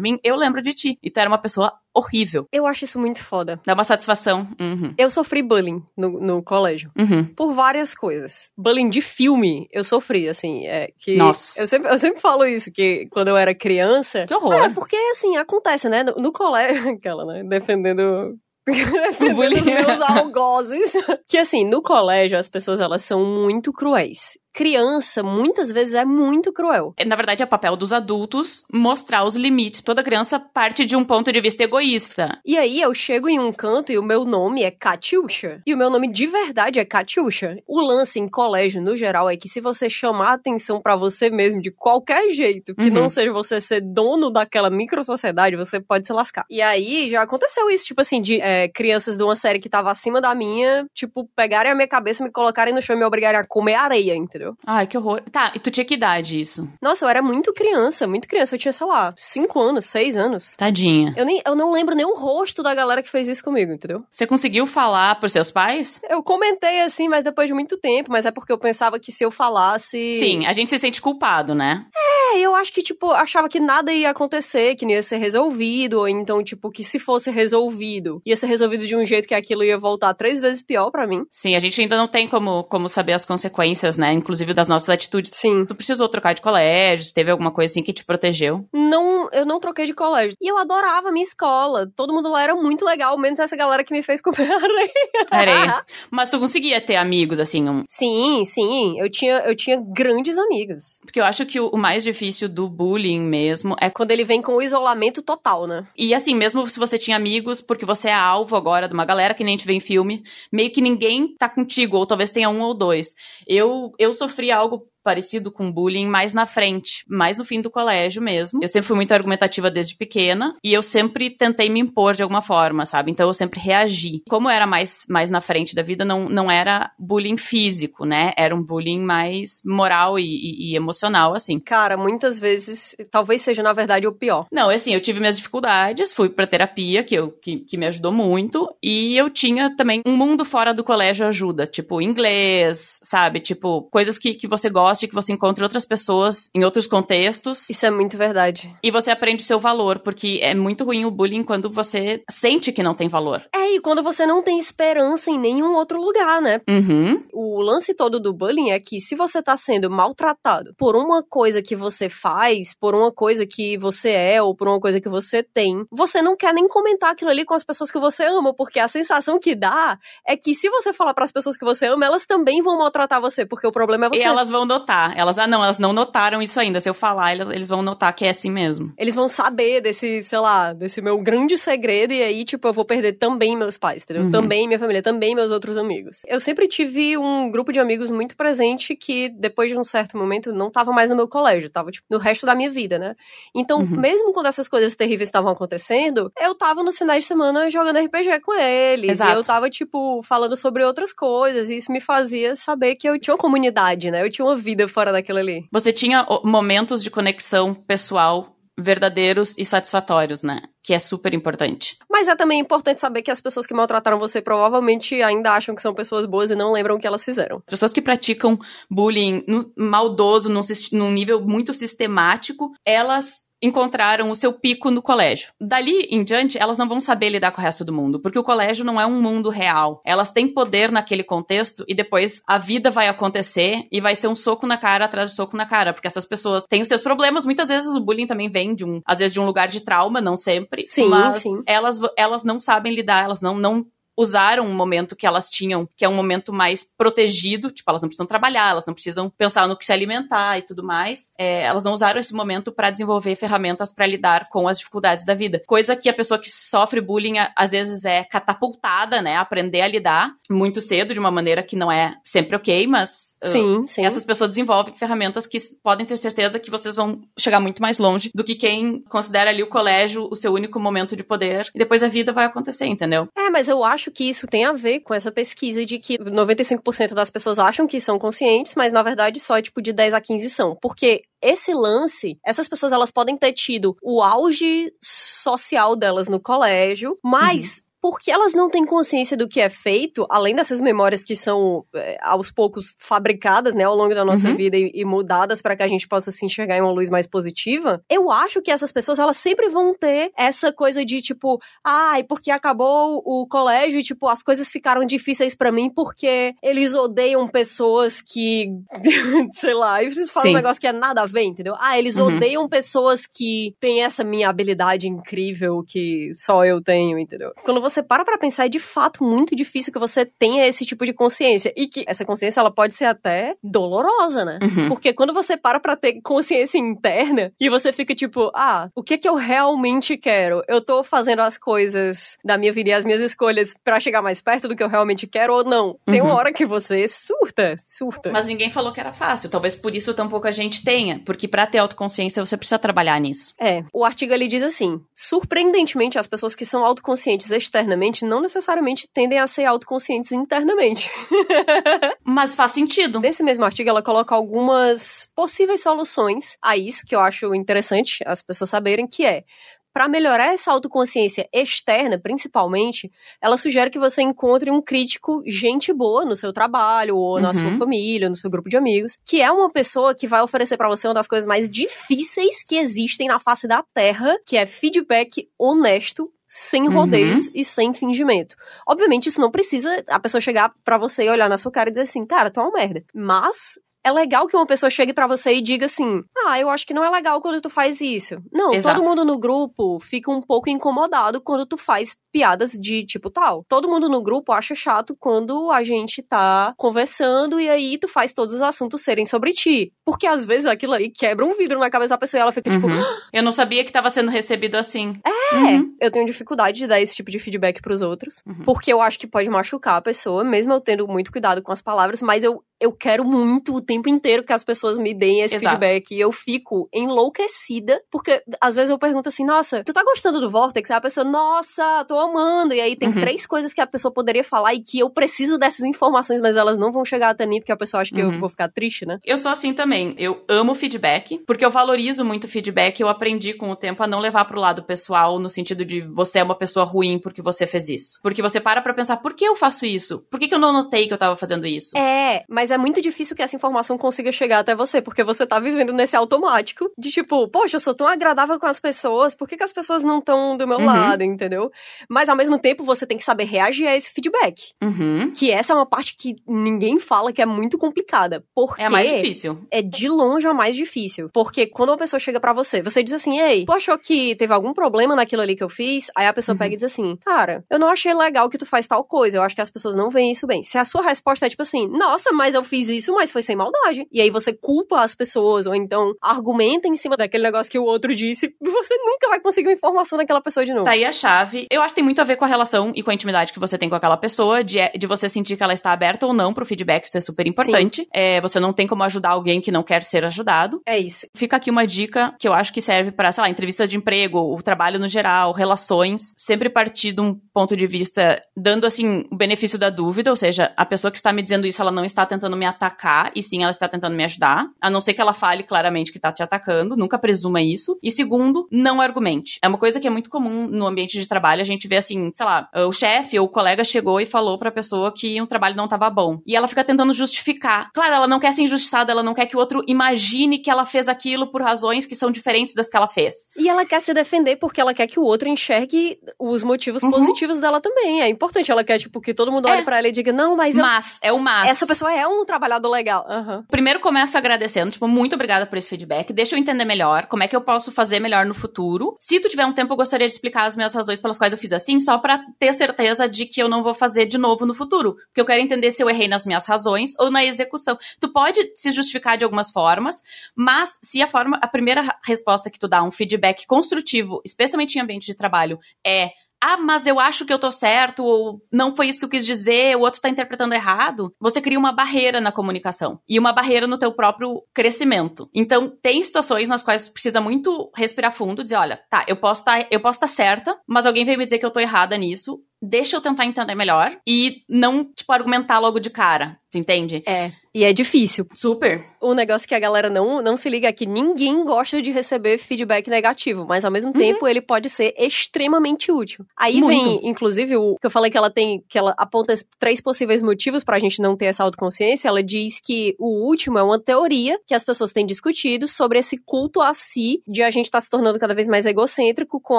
[0.00, 0.18] mim?
[0.24, 0.98] Eu lembro de ti.
[1.02, 2.46] E tu era uma pessoa horrível.
[2.52, 3.60] Eu acho isso muito foda.
[3.64, 4.48] Dá uma satisfação.
[4.60, 4.94] Uhum.
[4.96, 6.90] Eu sofri bullying no, no colégio.
[6.98, 7.26] Uhum.
[7.34, 8.50] Por várias coisas.
[8.56, 11.16] Bullying de filme, eu sofri, assim, é que...
[11.16, 11.60] Nossa.
[11.60, 14.24] Eu sempre, eu sempre falo isso, que quando eu era criança...
[14.26, 14.54] Que horror.
[14.54, 16.04] É, porque, assim, acontece, né?
[16.04, 17.42] No, no colégio, aquela, né?
[17.44, 18.38] Defendendo...
[18.70, 20.92] os meus algozes.
[21.26, 24.38] que, assim, no colégio, as pessoas, elas são muito cruéis.
[24.52, 26.92] Criança, muitas vezes, é muito cruel.
[27.06, 29.80] Na verdade, é papel dos adultos mostrar os limites.
[29.80, 32.38] Toda criança parte de um ponto de vista egoísta.
[32.44, 35.62] E aí, eu chego em um canto e o meu nome é Katiusha.
[35.66, 37.56] E o meu nome de verdade é Katiusha.
[37.66, 41.60] O lance em colégio, no geral, é que se você chamar atenção pra você mesmo
[41.62, 42.94] de qualquer jeito, que Uhum.
[42.94, 46.44] não seja você ser dono daquela micro-sociedade, você pode se lascar.
[46.50, 49.90] E aí, já aconteceu isso, tipo assim, de é, crianças de uma série que tava
[49.90, 53.38] acima da minha, tipo, pegarem a minha cabeça, me colocarem no chão e me obrigarem
[53.40, 54.39] a comer areia, entendeu?
[54.66, 55.22] Ai, que horror.
[55.30, 56.68] Tá, e tu tinha que idade isso?
[56.80, 58.54] Nossa, eu era muito criança, muito criança.
[58.54, 60.54] Eu tinha, sei lá, 5 anos, 6 anos.
[60.56, 61.14] Tadinha.
[61.16, 64.02] Eu, nem, eu não lembro nem o rosto da galera que fez isso comigo, entendeu?
[64.10, 66.00] Você conseguiu falar pros seus pais?
[66.08, 69.24] Eu comentei assim, mas depois de muito tempo, mas é porque eu pensava que se
[69.24, 70.14] eu falasse.
[70.14, 71.86] Sim, a gente se sente culpado, né?
[71.96, 76.00] É, eu acho que, tipo, achava que nada ia acontecer, que não ia ser resolvido,
[76.00, 79.64] ou então, tipo, que se fosse resolvido, ia ser resolvido de um jeito que aquilo
[79.64, 81.24] ia voltar três vezes pior pra mim.
[81.30, 84.12] Sim, a gente ainda não tem como, como saber as consequências, né?
[84.30, 85.32] Inclusive das nossas atitudes.
[85.34, 85.64] Sim.
[85.66, 88.64] Tu precisou trocar de colégio, se teve alguma coisa assim que te protegeu.
[88.72, 90.36] Não, eu não troquei de colégio.
[90.40, 91.90] E eu adorava a minha escola.
[91.96, 94.92] Todo mundo lá era muito legal, menos essa galera que me fez comer areia.
[95.32, 95.84] Areia.
[96.12, 97.82] Mas tu conseguia ter amigos, assim, um...
[97.88, 99.00] Sim, sim.
[99.00, 101.00] Eu tinha, eu tinha grandes amigos.
[101.02, 103.90] porque eu acho que o, o mais difícil do bullying mesmo é.
[103.90, 105.88] Quando ele vem com o isolamento total, né?
[105.96, 109.34] E assim, mesmo se você tinha amigos, porque você é alvo agora de uma galera
[109.34, 112.60] que nem te vê em filme, meio que ninguém tá contigo, ou talvez tenha um
[112.60, 113.14] ou dois.
[113.46, 118.20] Eu, eu sofri algo parecido com bullying mais na frente, mais no fim do colégio
[118.22, 118.60] mesmo.
[118.62, 122.42] Eu sempre fui muito argumentativa desde pequena e eu sempre tentei me impor de alguma
[122.42, 123.10] forma, sabe?
[123.10, 124.22] Então eu sempre reagi.
[124.28, 128.32] Como era mais, mais na frente da vida, não, não era bullying físico, né?
[128.36, 131.58] Era um bullying mais moral e, e- e emocional, assim.
[131.58, 134.46] Cara, muitas vezes, talvez seja, na verdade, o pior.
[134.52, 138.12] Não, assim, eu tive minhas dificuldades, fui pra terapia, que, eu, que, que me ajudou
[138.12, 143.40] muito, e eu tinha também um mundo fora do colégio ajuda, tipo, inglês, sabe?
[143.40, 147.68] Tipo, coisas que, que você gosta que você encontra em outras pessoas, em outros contextos.
[147.70, 148.74] Isso é muito verdade.
[148.82, 152.72] E você aprende o seu valor, porque é muito ruim o bullying quando você sente
[152.72, 153.42] que não tem valor.
[153.54, 156.60] É, e quando você não tem esperança em nenhum outro lugar, né?
[156.68, 157.22] Uhum.
[157.32, 161.62] O lance todo do bullying é que se você tá sendo maltratado por uma coisa
[161.62, 165.42] que você faz, por uma coisa que você é ou por uma coisa que você
[165.42, 168.78] tem, você não quer nem comentar aquilo ali com as pessoas que você ama, porque
[168.80, 172.04] a sensação que dá é que se você falar para as pessoas que você ama,
[172.04, 174.22] elas também vão maltratar você, porque o problema é você.
[174.22, 175.12] E elas vão notar.
[175.16, 176.80] Elas, ah, não, elas não notaram isso ainda.
[176.80, 178.92] Se eu falar, eles, eles vão notar que é assim mesmo.
[178.98, 182.84] Eles vão saber desse, sei lá, desse meu grande segredo, e aí, tipo, eu vou
[182.84, 184.24] perder também meus pais, entendeu?
[184.24, 184.30] Uhum.
[184.30, 186.22] Também minha família, também meus outros amigos.
[186.26, 190.52] Eu sempre tive um grupo de amigos muito presente que, depois de um certo momento,
[190.52, 193.14] não tava mais no meu colégio, tava, tipo, no resto da minha vida, né?
[193.54, 194.00] Então, Uhum.
[194.00, 198.40] mesmo quando essas coisas terríveis estavam acontecendo, eu tava nos finais de semana jogando RPG
[198.40, 199.10] com eles.
[199.10, 199.32] Exato.
[199.32, 203.18] E eu tava, tipo, falando sobre outras coisas, e isso me fazia saber que eu
[203.18, 204.22] tinha uma comunidade, né?
[204.24, 205.64] Eu tinha uma vida fora daquilo ali.
[205.72, 210.62] Você tinha momentos de conexão pessoal verdadeiros e satisfatórios, né?
[210.82, 211.98] Que é super importante.
[212.10, 215.82] Mas é também importante saber que as pessoas que maltrataram você provavelmente ainda acham que
[215.82, 217.60] são pessoas boas e não lembram o que elas fizeram.
[217.66, 218.58] Pessoas que praticam
[218.90, 225.52] bullying no- maldoso, num, num nível muito sistemático, elas encontraram o seu pico no colégio.
[225.60, 228.44] Dali em diante, elas não vão saber lidar com o resto do mundo, porque o
[228.44, 230.00] colégio não é um mundo real.
[230.04, 234.36] Elas têm poder naquele contexto e depois a vida vai acontecer e vai ser um
[234.36, 237.44] soco na cara atrás de soco na cara, porque essas pessoas têm os seus problemas.
[237.44, 240.20] Muitas vezes o bullying também vem de um, às vezes de um lugar de trauma,
[240.20, 240.86] não sempre.
[240.86, 241.62] Sim, mas sim.
[241.66, 243.86] elas elas não sabem lidar, elas não não
[244.20, 248.08] usaram um momento que elas tinham, que é um momento mais protegido, tipo, elas não
[248.08, 251.32] precisam trabalhar, elas não precisam pensar no que se alimentar e tudo mais.
[251.38, 255.32] É, elas não usaram esse momento para desenvolver ferramentas para lidar com as dificuldades da
[255.32, 255.62] vida.
[255.66, 260.32] Coisa que a pessoa que sofre bullying às vezes é catapultada, né, aprender a lidar
[260.50, 264.04] muito cedo de uma maneira que não é sempre ok, mas uh, Sim, sim.
[264.04, 268.30] essas pessoas desenvolvem ferramentas que podem ter certeza que vocês vão chegar muito mais longe
[268.34, 272.02] do que quem considera ali o colégio o seu único momento de poder e depois
[272.02, 273.28] a vida vai acontecer, entendeu?
[273.36, 277.14] É, mas eu acho que isso tem a ver com essa pesquisa de que 95%
[277.14, 280.50] das pessoas acham que são conscientes, mas na verdade só tipo de 10 a 15
[280.50, 280.76] são.
[280.80, 287.18] Porque esse lance, essas pessoas elas podem ter tido o auge social delas no colégio,
[287.22, 291.84] mas porque elas não têm consciência do que é feito, além dessas memórias que são
[291.94, 294.54] é, aos poucos fabricadas, né, ao longo da nossa Uhum.
[294.56, 297.26] vida e, e mudadas para que a gente possa se enxergar em uma luz mais
[297.26, 302.22] positiva, eu acho que essas pessoas elas sempre vão ter essa coisa de tipo, ai,
[302.24, 307.46] porque acabou o colégio e tipo as coisas ficaram difíceis pra mim porque eles odeiam
[307.48, 308.68] pessoas que,
[309.52, 310.54] sei lá, eles falam Sim.
[310.54, 311.74] um negócio que é nada a ver, entendeu?
[311.78, 312.26] Ah, eles Uhum.
[312.36, 317.52] odeiam pessoas que têm essa minha habilidade incrível que só eu tenho, entendeu?
[317.64, 321.04] Quando você para pra pensar, é de fato muito difícil que você tenha esse tipo
[321.04, 321.72] de consciência.
[321.76, 324.58] E que essa consciência, ela pode ser até dolorosa, né?
[324.62, 324.88] Uhum.
[324.88, 329.18] Porque quando você para pra ter consciência interna e você fica tipo, ah, o que
[329.18, 330.62] que eu realmente quero?
[330.68, 334.40] Eu tô fazendo as coisas da minha vida e as minhas escolhas pra chegar mais
[334.40, 335.98] perto do que eu realmente quero ou não?
[336.06, 336.36] Tem uma Uhum.
[336.36, 338.30] hora que você surta, surta.
[338.30, 339.50] Mas ninguém falou que era fácil.
[339.50, 341.20] Talvez por isso tão pouca gente tenha.
[341.24, 343.54] Porque pra ter autoconsciência você precisa trabalhar nisso.
[343.60, 347.50] É, o artigo ele diz assim: surpreendentemente, as pessoas que são autoconscientes
[347.80, 351.10] externamente não necessariamente tendem a ser autoconscientes internamente.
[352.24, 353.20] Mas faz sentido.
[353.20, 358.42] Nesse mesmo artigo, ela coloca algumas possíveis soluções a isso, que eu acho interessante as
[358.42, 359.44] pessoas saberem, que é.
[359.92, 363.10] Para melhorar essa autoconsciência externa, principalmente,
[363.42, 367.54] ela sugere que você encontre um crítico gente boa no seu trabalho, ou na Uhum.
[367.54, 370.76] sua família, ou no seu grupo de amigos, que é uma pessoa que vai oferecer
[370.76, 374.64] para você uma das coisas mais difíceis que existem na face da Terra, que é
[374.64, 376.94] feedback honesto sem Uhum.
[376.94, 378.56] rodeios e sem fingimento.
[378.84, 381.92] Obviamente, isso não precisa a pessoa chegar pra você e olhar na sua cara e
[381.92, 383.04] dizer assim, cara, tu é uma merda.
[383.14, 386.86] Mas é legal que uma pessoa chegue pra você e diga assim: "Ah, eu acho
[386.86, 388.36] que não é legal quando tu faz isso".
[388.52, 388.96] Não, Exato.
[388.96, 393.64] todo mundo no grupo fica um pouco incomodado quando tu faz piadas de tipo tal.
[393.68, 398.32] Todo mundo no grupo acha chato quando a gente tá conversando e aí tu faz
[398.32, 401.90] todos os assuntos serem sobre ti, porque às vezes aquilo ali quebra um vidro na
[401.90, 403.02] cabeça da pessoa e ela fica tipo: Uhum.
[403.32, 405.14] Eu não sabia que tava sendo recebido assim.
[405.24, 405.96] é, Uhum.
[406.00, 408.62] eu tenho dificuldade de dar esse tipo de feedback pros outros, Uhum.
[408.64, 411.82] porque eu acho que pode machucar a pessoa, mesmo eu tendo muito cuidado com as
[411.82, 415.76] palavras, mas eu, eu quero muito tempo inteiro que as pessoas me deem esse Exato.
[415.80, 420.40] feedback e eu fico enlouquecida, porque às vezes eu pergunto assim, nossa, tu tá gostando
[420.40, 420.90] do Vortex?
[420.90, 423.14] Aí a pessoa, nossa, tô amando, e aí tem Uhum.
[423.20, 426.78] três coisas que a pessoa poderia falar e que eu preciso dessas informações, mas elas
[426.78, 428.40] não vão chegar até mim porque a pessoa acha que eu Uhum.
[428.40, 429.18] vou ficar triste, né?
[429.24, 430.14] Eu sou assim também.
[430.18, 433.00] Eu amo feedback, porque eu valorizo muito feedback.
[433.00, 436.38] Eu aprendi com o tempo a não levar pro lado pessoal, no sentido de você
[436.38, 438.20] é uma pessoa ruim porque você fez isso.
[438.22, 440.24] Porque você para pra pensar, por que eu faço isso?
[440.30, 441.96] Por que, que eu não notei que eu tava fazendo isso?
[441.98, 445.58] É, mas é muito difícil que essa informação consiga chegar até você, porque você tá
[445.58, 449.56] vivendo nesse automático de tipo, poxa, eu sou tão agradável com as pessoas, por que,
[449.56, 450.86] que as pessoas não estão do meu Uhum.
[450.86, 451.70] lado, entendeu?
[452.08, 454.72] Mas ao mesmo tempo você tem que saber reagir a esse feedback.
[454.82, 455.32] Uhum.
[455.32, 458.44] Que essa é uma parte que ninguém fala que é muito complicada.
[458.54, 459.58] Porque É a mais difícil.
[459.70, 461.28] é de longe a mais difícil.
[461.32, 464.52] Porque quando uma pessoa chega pra você, você diz assim, ei, tu achou que teve
[464.52, 466.10] algum problema naquilo ali que eu fiz?
[466.16, 466.58] Aí a pessoa Uhum.
[466.58, 469.42] pega e diz assim, cara, eu não achei legal que tu faz tal coisa, eu
[469.42, 470.62] acho que as pessoas não veem isso bem.
[470.62, 473.56] Se a sua resposta é tipo assim, nossa, mas eu fiz isso, mas foi sem
[473.70, 474.06] maldade.
[474.10, 477.84] E aí você culpa as pessoas, ou então argumenta em cima daquele negócio que o
[477.84, 480.84] outro disse, você nunca vai conseguir uma informação daquela pessoa de novo.
[480.84, 481.66] Tá aí a chave.
[481.70, 483.60] Eu acho que tem muito a ver com a relação e com a intimidade que
[483.60, 486.52] você tem com aquela pessoa, de, de você sentir que ela está aberta ou não
[486.52, 488.06] pro feedback, isso é super importante.
[488.12, 490.80] É, você não tem como ajudar alguém que não quer ser ajudado.
[490.86, 491.26] É isso.
[491.34, 494.38] Fica aqui uma dica que eu acho que serve para, sei lá, entrevistas de emprego,
[494.38, 499.36] o trabalho no geral, relações, sempre partir de um ponto de vista dando assim o
[499.36, 502.26] benefício da dúvida, ou seja, a pessoa que está me dizendo isso, ela não está
[502.26, 504.68] tentando tentando me atacar, e sim, ela está tentando me ajudar.
[504.80, 507.98] A não ser que ela fale claramente que tá te atacando, nunca presuma isso.
[508.02, 509.58] E segundo, não argumente.
[509.62, 512.30] É uma coisa que é muito comum no ambiente de trabalho, a gente vê assim,
[512.32, 515.76] sei lá, o chefe ou o colega chegou e falou pra pessoa que um trabalho
[515.76, 516.40] não tava bom.
[516.46, 517.90] E ela fica tentando justificar.
[517.92, 520.86] Claro, ela não quer ser injustiçada, ela não quer que o outro imagine que ela
[520.86, 523.48] fez aquilo por razões que são diferentes das que ela fez.
[523.56, 527.10] E ela quer se defender porque ela quer que o outro enxergue os motivos uhum.
[527.10, 528.22] positivos dela também.
[528.22, 529.84] É importante, ela quer, tipo, que todo mundo olhe é.
[529.84, 530.76] pra ela e diga, não, mas.
[530.76, 530.82] Eu...
[530.82, 531.70] Mas, é o mas.
[531.70, 533.26] Essa pessoa é um trabalhador legal.
[533.28, 533.49] Uhum.
[533.68, 536.32] Primeiro começo agradecendo, tipo, muito obrigada por esse feedback.
[536.32, 539.14] Deixa eu entender melhor como é que eu posso fazer melhor no futuro.
[539.18, 541.58] Se tu tiver um tempo, eu gostaria de explicar as minhas razões pelas quais eu
[541.58, 544.74] fiz assim, só para ter certeza de que eu não vou fazer de novo no
[544.74, 545.14] futuro.
[545.14, 547.98] Porque eu quero entender se eu errei nas minhas razões ou na execução.
[548.20, 550.22] Tu pode se justificar de algumas formas,
[550.54, 555.00] mas se a forma, a primeira resposta que tu dá, um feedback construtivo, especialmente em
[555.00, 556.30] ambiente de trabalho, é
[556.62, 559.46] ah, mas eu acho que eu tô certo, ou não foi isso que eu quis
[559.46, 563.86] dizer, o outro tá interpretando errado, você cria uma barreira na comunicação e uma barreira
[563.86, 565.48] no teu próprio crescimento.
[565.54, 569.80] Então, tem situações nas quais precisa muito respirar fundo, dizer, olha, tá, eu posso tá,
[569.80, 573.20] estar tá certa, mas alguém veio me dizer que eu tô errada nisso, deixa eu
[573.20, 577.22] tentar entender melhor e não, tipo, argumentar logo de cara, tu entende?
[577.26, 577.52] É.
[577.72, 578.46] E é difícil.
[578.52, 579.00] Super.
[579.20, 582.58] O negócio que a galera não, não se liga é que ninguém gosta de receber
[582.58, 584.18] feedback negativo, mas ao mesmo uhum.
[584.18, 586.44] tempo ele pode ser extremamente útil.
[586.56, 587.04] Aí Muito.
[587.04, 590.82] vem, inclusive, o que eu falei que ela tem, que ela aponta três possíveis motivos
[590.82, 592.28] pra gente não ter essa autoconsciência.
[592.28, 596.36] Ela diz que o último é uma teoria que as pessoas têm discutido sobre esse
[596.38, 599.74] culto a si de a gente estar tá se tornando cada vez mais egocêntrico com
[599.74, 599.78] o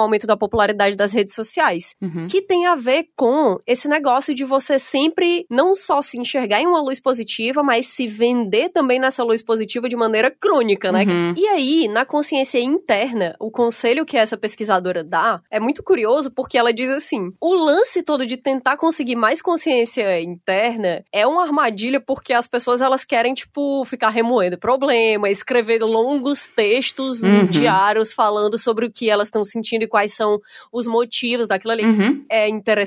[0.00, 1.94] aumento da popularidade das redes sociais.
[2.00, 2.26] Uhum.
[2.26, 6.66] Que tem a ver com esse negócio de você sempre não só se enxergar em
[6.66, 11.04] uma luz positiva, mas se vender também nessa luz positiva de maneira crônica, né?
[11.04, 11.34] Uhum.
[11.36, 16.58] E aí, na consciência interna, o conselho que essa pesquisadora dá é muito curioso porque
[16.58, 22.00] ela diz assim: o lance todo de tentar conseguir mais consciência interna é uma armadilha
[22.00, 27.46] porque as pessoas elas querem, tipo, ficar remoendo problema, escrever longos textos uhum.
[27.46, 30.40] diários falando sobre o que elas estão sentindo e quais são
[30.72, 31.84] os motivos daquilo ali.
[31.84, 32.24] Uhum.
[32.28, 32.81] É interessante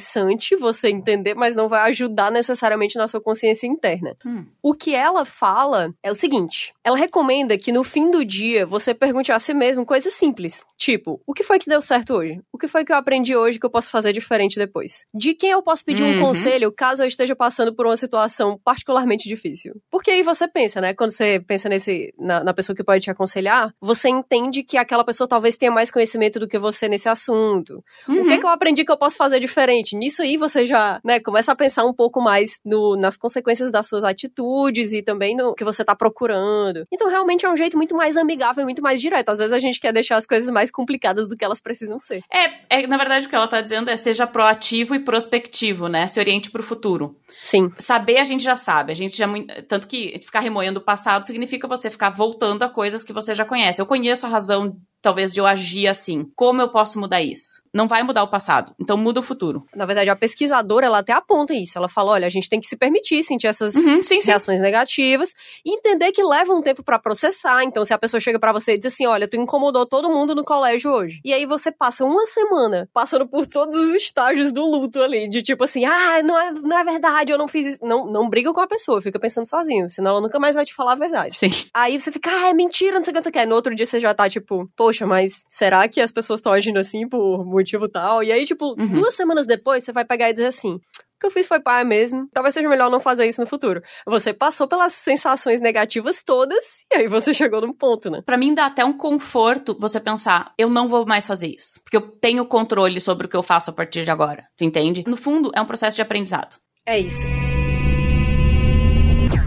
[0.55, 4.15] você entender, mas não vai ajudar necessariamente na sua consciência interna.
[4.25, 4.45] Hum.
[4.61, 8.93] O que ela fala é o seguinte: ela recomenda que no fim do dia você
[8.93, 12.39] pergunte a si mesmo coisas simples, tipo, o que foi que deu certo hoje?
[12.51, 15.05] O que foi que eu aprendi hoje que eu posso fazer diferente depois?
[15.13, 16.17] De quem eu posso pedir uhum.
[16.17, 19.73] um conselho caso eu esteja passando por uma situação particularmente difícil?
[19.89, 20.93] Porque aí você pensa, né?
[20.93, 25.03] Quando você pensa nesse na, na pessoa que pode te aconselhar, você entende que aquela
[25.03, 27.83] pessoa talvez tenha mais conhecimento do que você nesse assunto.
[28.07, 28.21] Uhum.
[28.21, 29.84] O que, é que eu aprendi que eu posso fazer diferente?
[29.93, 33.87] Nisso aí você já, né, começa a pensar um pouco mais no, nas consequências das
[33.87, 36.85] suas atitudes atitudes e também no que você tá procurando.
[36.91, 39.29] Então, realmente é um jeito muito mais amigável e muito mais direto.
[39.29, 42.23] Às vezes a gente quer deixar as coisas mais complicadas do que elas precisam ser.
[42.31, 46.07] É, é na verdade, o que ela tá dizendo é seja proativo e prospectivo, né?
[46.07, 47.17] Se oriente pro futuro.
[47.41, 47.71] Sim.
[47.77, 48.91] Saber a gente já sabe.
[48.91, 49.27] A gente já.
[49.67, 53.45] Tanto que ficar remoendo o passado significa você ficar voltando a coisas que você já
[53.45, 53.81] conhece.
[53.81, 56.25] Eu conheço a razão talvez de eu agir assim.
[56.35, 57.63] Como eu posso mudar isso?
[57.71, 59.63] Não vai mudar o passado, então muda o futuro.
[59.75, 61.77] Na verdade, a pesquisadora, ela até aponta isso.
[61.77, 64.63] Ela fala, olha, a gente tem que se permitir sentir essas uhum, sim, reações sim.
[64.63, 67.63] negativas e entender que leva um tempo para processar.
[67.63, 70.33] Então, se a pessoa chega para você e diz assim, olha, tu incomodou todo mundo
[70.33, 71.19] no colégio hoje.
[71.23, 75.43] E aí você passa uma semana passando por todos os estágios do luto ali, de
[75.43, 77.85] tipo assim, ah, não é, não é verdade, eu não fiz isso.
[77.85, 80.73] Não, não briga com a pessoa, fica pensando sozinho, senão ela nunca mais vai te
[80.73, 81.35] falar a verdade.
[81.35, 81.51] Sim.
[81.73, 83.45] Aí você fica, ah, é mentira, não sei o que você quer.
[83.45, 86.53] No outro dia você já tá tipo, poxa, poxa, mas será que as pessoas estão
[86.53, 88.23] agindo assim por motivo tal?
[88.23, 88.93] E aí, tipo, uhum.
[88.93, 91.83] duas semanas depois, você vai pegar e dizer assim: o que eu fiz foi pai
[91.83, 92.27] mesmo.
[92.33, 93.81] Talvez seja melhor não fazer isso no futuro.
[94.07, 98.21] Você passou pelas sensações negativas todas e aí você chegou num ponto, né?
[98.25, 101.97] Para mim dá até um conforto você pensar, eu não vou mais fazer isso, porque
[101.97, 104.45] eu tenho controle sobre o que eu faço a partir de agora.
[104.57, 105.03] Tu entende?
[105.07, 106.55] No fundo, é um processo de aprendizado.
[106.87, 107.25] É isso.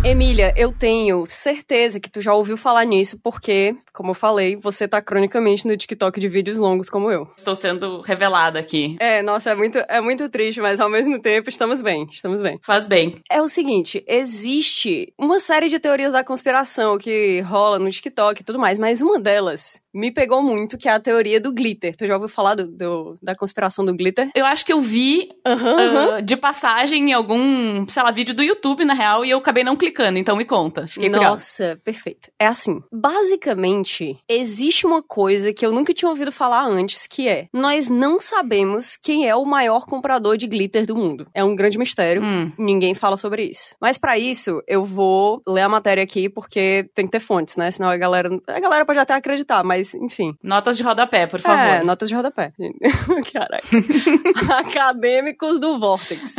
[0.04, 4.86] Emília, eu tenho certeza que tu já ouviu falar nisso, porque, como eu falei, você
[4.86, 7.28] tá cronicamente no TikTok de vídeos longos como eu.
[7.36, 8.96] Estou sendo revelada aqui.
[9.00, 12.58] É, nossa, é muito, é muito triste, mas ao mesmo tempo estamos bem, estamos bem.
[12.62, 13.16] Faz bem.
[13.28, 18.44] É o seguinte, existe uma série de teorias da conspiração que rola no TikTok e
[18.44, 21.96] tudo mais, mas uma delas me pegou muito, que é a teoria do glitter.
[21.96, 24.30] Tu já ouviu falar do, do da conspiração do glitter?
[24.34, 28.42] Eu acho que eu vi uhum, uh, de passagem em algum, sei lá, vídeo do
[28.42, 30.86] YouTube, na real, e eu acabei não clicando, então me conta.
[30.86, 31.80] Fiquei Nossa, curiosa.
[31.84, 32.30] perfeito.
[32.38, 37.46] É assim, basicamente, existe uma coisa que eu nunca tinha ouvido falar antes, que é,
[37.52, 41.26] nós não sabemos quem é o maior comprador de glitter do mundo.
[41.34, 42.52] É um grande mistério, hum.
[42.58, 43.74] ninguém fala sobre isso.
[43.80, 47.70] Mas para isso, eu vou ler a matéria aqui, porque tem que ter fontes, né?
[47.70, 50.34] Senão a galera, a galera pode até acreditar, mas mas enfim.
[50.42, 51.58] Notas de rodapé, por favor.
[51.58, 52.52] É, notas de rodapé.
[53.32, 53.66] Caraca.
[54.58, 56.36] Acadêmicos do Vortex.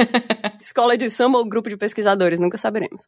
[0.60, 3.02] Escola de samba ou grupo de pesquisadores, nunca saberemos.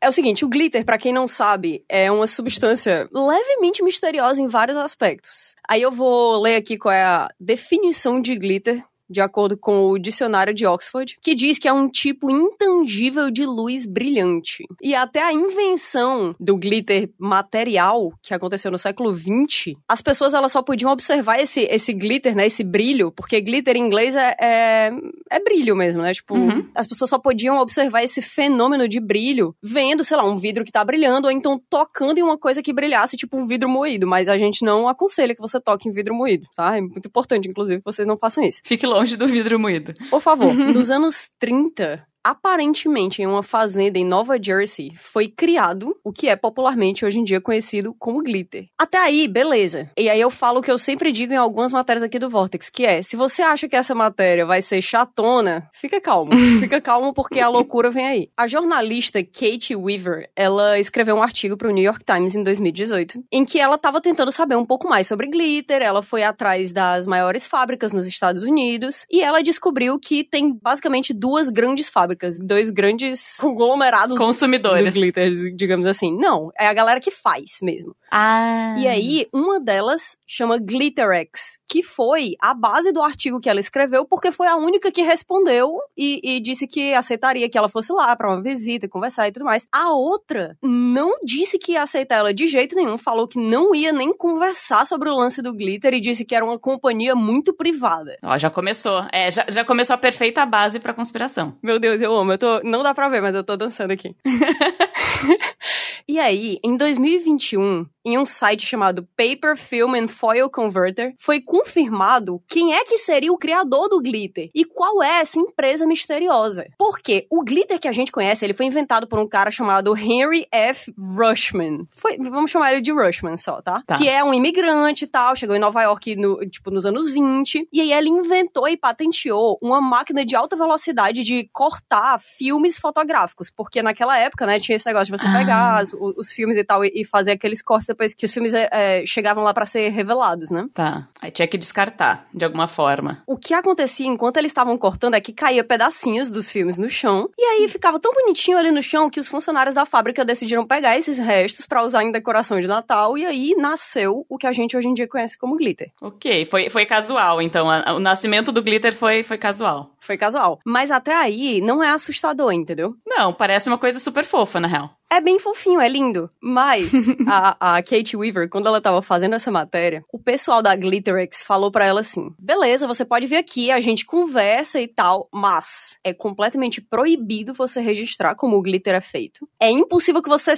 [0.00, 4.48] É o seguinte, o glitter, para quem não sabe, é uma substância levemente misteriosa em
[4.48, 5.54] vários aspectos.
[5.68, 9.98] Aí eu vou ler aqui qual é a definição de glitter de acordo com o
[9.98, 14.64] dicionário de Oxford, que diz que é um tipo intangível de luz brilhante.
[14.80, 20.52] E até a invenção do glitter material, que aconteceu no século XX, as pessoas elas
[20.52, 24.90] só podiam observar esse, esse glitter, né, esse brilho, porque glitter em inglês é, é,
[25.30, 26.12] é brilho mesmo, né?
[26.12, 26.68] Tipo, uhum.
[26.74, 30.72] as pessoas só podiam observar esse fenômeno de brilho vendo, sei lá, um vidro que
[30.72, 34.06] tá brilhando, ou então tocando em uma coisa que brilhasse, tipo um vidro moído.
[34.06, 36.76] Mas a gente não aconselha que você toque em vidro moído, tá?
[36.76, 38.60] É muito importante, inclusive, que vocês não façam isso.
[38.64, 39.94] Fique longe longe do vidro moído.
[40.10, 46.12] Por favor, nos anos 30, aparentemente em uma fazenda em Nova Jersey, foi criado o
[46.12, 48.66] que é popularmente hoje em dia conhecido como glitter.
[48.78, 49.90] Até aí, beleza.
[49.96, 52.68] E aí eu falo o que eu sempre digo em algumas matérias aqui do Vortex,
[52.68, 56.32] que é, se você acha que essa matéria vai ser chatona, fica calmo.
[56.60, 58.30] fica calmo porque a loucura vem aí.
[58.36, 63.24] A jornalista Kate Weaver, ela escreveu um artigo para o New York Times em 2018,
[63.32, 67.06] em que ela estava tentando saber um pouco mais sobre glitter, ela foi atrás das
[67.06, 72.38] maiores fábricas nos Estados Unidos e ela descobriu que tem basicamente duas grandes fábricas fábricas,
[72.38, 76.16] dois grandes conglomerados consumidores, do glitter, digamos assim.
[76.16, 77.94] Não, é a galera que faz mesmo.
[78.10, 78.76] Ah.
[78.78, 84.04] E aí, uma delas chama GlitterX, que foi a base do artigo que ela escreveu,
[84.04, 88.14] porque foi a única que respondeu e, e disse que aceitaria que ela fosse lá
[88.16, 89.68] para uma visita, conversar e tudo mais.
[89.72, 93.92] A outra não disse que ia aceitar ela de jeito nenhum, falou que não ia
[93.92, 98.16] nem conversar sobre o lance do glitter e disse que era uma companhia muito privada.
[98.24, 99.04] Ó, já começou.
[99.12, 101.56] É, já, já começou a perfeita base pra conspiração.
[101.62, 102.32] Meu Deus, eu amo.
[102.32, 104.14] Eu tô, não dá pra ver, mas eu tô dançando aqui.
[106.08, 112.42] e aí, em 2021, em um site chamado Paper Film and Foil Converter, foi confirmado
[112.48, 116.66] quem é que seria o criador do glitter e qual é essa empresa misteriosa.
[116.78, 120.46] Porque o glitter que a gente conhece, ele foi inventado por um cara chamado Henry
[120.50, 120.92] F.
[120.98, 121.86] Rushman.
[121.90, 123.82] Foi, vamos chamar ele de Rushman só, tá?
[123.86, 123.96] tá?
[123.96, 127.68] Que é um imigrante e tal, chegou em Nova York no, tipo, nos anos 20,
[127.72, 133.50] e aí ele inventou e patenteou uma máquina de alta velocidade de cortar filmes fotográficos,
[133.50, 135.38] porque naquela época, né, tinha esse negócio de você ah.
[135.38, 138.54] pegar os, os, filmes e tal e, e fazer aqueles cortes depois que os filmes
[138.54, 140.68] é, chegavam lá para ser revelados, né?
[140.74, 141.08] Tá.
[141.20, 143.22] Aí tinha que descartar, de alguma forma.
[143.26, 147.28] O que acontecia enquanto eles estavam cortando é que caía pedacinhos dos filmes no chão,
[147.38, 150.96] e aí ficava tão bonitinho ali no chão que os funcionários da fábrica decidiram pegar
[150.96, 154.76] esses restos para usar em decoração de Natal, e aí nasceu o que a gente
[154.76, 155.90] hoje em dia conhece como glitter.
[156.00, 157.66] Ok, foi, foi casual, então.
[157.66, 159.90] o nascimento do glitter foi, foi casual.
[160.00, 160.58] Foi casual.
[160.64, 162.94] Mas até aí não é assustador, entendeu?
[163.06, 165.00] Não, parece uma coisa super fofa, na real.
[165.12, 166.30] É bem fofinho, é lindo.
[166.40, 166.88] Mas
[167.26, 171.70] a, a Kate Weaver, quando ela tava fazendo essa matéria, o pessoal da Glitterex falou
[171.70, 176.14] para ela assim: beleza, você pode vir aqui, a gente conversa e tal, mas é
[176.14, 179.48] completamente proibido você registrar como o glitter é feito.
[179.60, 180.52] É impossível que você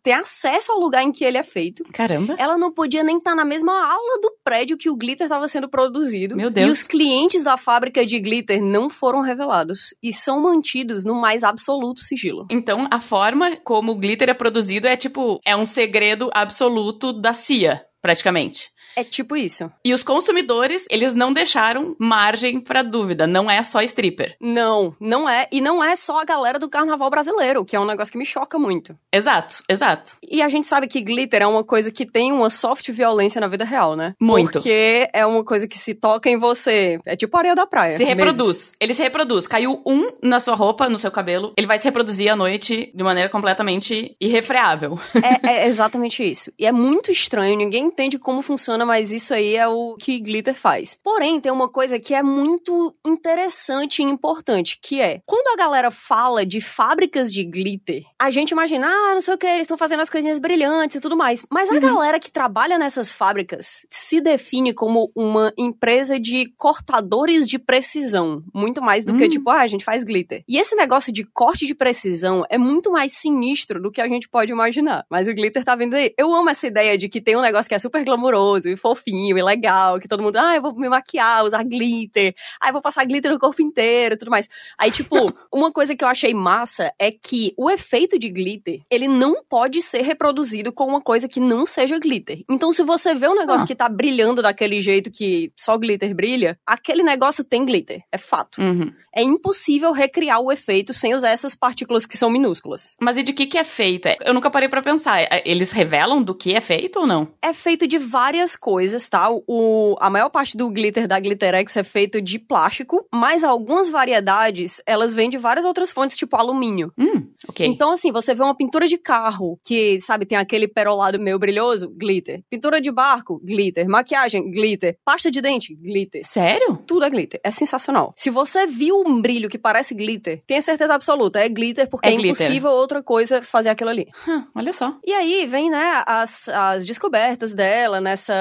[0.00, 1.82] tenha acesso ao lugar em que ele é feito.
[1.92, 2.36] Caramba.
[2.38, 5.48] Ela não podia nem estar tá na mesma aula do prédio que o glitter estava
[5.48, 6.36] sendo produzido.
[6.36, 6.68] Meu Deus.
[6.68, 11.42] E os clientes da fábrica de glitter não foram revelados e são mantidos no mais
[11.42, 12.46] absoluto sigilo.
[12.50, 17.32] Então, a forma como o glitter é produzido é tipo, é um segredo absoluto da
[17.32, 18.68] CIA, praticamente.
[18.98, 19.70] É tipo isso.
[19.84, 23.28] E os consumidores, eles não deixaram margem para dúvida.
[23.28, 24.36] Não é só stripper.
[24.40, 25.46] Não, não é.
[25.52, 28.26] E não é só a galera do carnaval brasileiro, que é um negócio que me
[28.26, 28.98] choca muito.
[29.12, 30.16] Exato, exato.
[30.28, 33.46] E a gente sabe que glitter é uma coisa que tem uma soft violência na
[33.46, 34.16] vida real, né?
[34.20, 34.54] Muito.
[34.54, 36.98] Porque é uma coisa que se toca em você.
[37.06, 37.92] É tipo areia da praia.
[37.92, 38.72] Se reproduz.
[38.80, 39.46] Ele se reproduz.
[39.46, 43.04] Caiu um na sua roupa, no seu cabelo, ele vai se reproduzir à noite de
[43.04, 44.98] maneira completamente irrefreável.
[45.22, 46.52] é, é exatamente isso.
[46.58, 50.54] E é muito estranho, ninguém entende como funciona mas isso aí é o que glitter
[50.54, 50.98] faz.
[51.04, 55.90] Porém, tem uma coisa que é muito interessante e importante, que é, quando a galera
[55.90, 59.76] fala de fábricas de glitter, a gente imagina, ah, não sei o que, eles estão
[59.76, 61.44] fazendo as coisinhas brilhantes e tudo mais.
[61.50, 61.80] Mas a uhum.
[61.80, 68.80] galera que trabalha nessas fábricas se define como uma empresa de cortadores de precisão, muito
[68.80, 69.18] mais do uhum.
[69.18, 69.28] que hum.
[69.28, 70.42] tipo, ah, a gente faz glitter.
[70.48, 74.30] E esse negócio de corte de precisão é muito mais sinistro do que a gente
[74.30, 75.04] pode imaginar.
[75.10, 76.14] Mas o glitter tá vindo aí.
[76.16, 79.36] Eu amo essa ideia de que tem um negócio que é super glamouroso e fofinho
[79.36, 82.82] e legal, que todo mundo, ah, eu vou me maquiar, usar glitter, ah, eu vou
[82.82, 84.48] passar glitter no corpo inteiro e tudo mais.
[84.78, 85.14] Aí, tipo,
[85.52, 89.82] uma coisa que eu achei massa é que o efeito de glitter, ele não pode
[89.82, 92.42] ser reproduzido com uma coisa que não seja glitter.
[92.48, 93.66] Então, se você vê um negócio ah.
[93.66, 98.60] que tá brilhando daquele jeito que só glitter brilha, aquele negócio tem glitter, é fato.
[98.60, 98.92] Uhum.
[99.18, 102.96] É impossível recriar o efeito sem usar essas partículas que são minúsculas.
[103.00, 104.06] Mas e de que que é feito?
[104.06, 105.20] É, eu nunca parei para pensar.
[105.20, 107.26] É, eles revelam do que é feito ou não?
[107.42, 109.28] É feito de várias coisas, tá?
[109.48, 114.80] O, a maior parte do glitter da Glitterex é feito de plástico, mas algumas variedades,
[114.86, 116.92] elas vêm de várias outras fontes, tipo alumínio.
[116.96, 117.66] Hum, ok.
[117.66, 121.90] Então, assim, você vê uma pintura de carro que, sabe, tem aquele perolado meio brilhoso,
[121.90, 122.44] glitter.
[122.48, 123.88] Pintura de barco, glitter.
[123.88, 124.96] Maquiagem, glitter.
[125.04, 126.24] Pasta de dente, glitter.
[126.24, 126.78] Sério?
[126.86, 127.40] Tudo é glitter.
[127.42, 128.14] É sensacional.
[128.16, 132.12] Se você viu um brilho que parece glitter, tenha certeza absoluta, é glitter, porque É
[132.12, 132.46] é, glitter.
[132.46, 134.06] impossível outra coisa fazer aquilo ali.
[134.26, 134.96] Hum, olha só.
[135.04, 138.34] E aí vem, né, as, as descobertas dela nessa,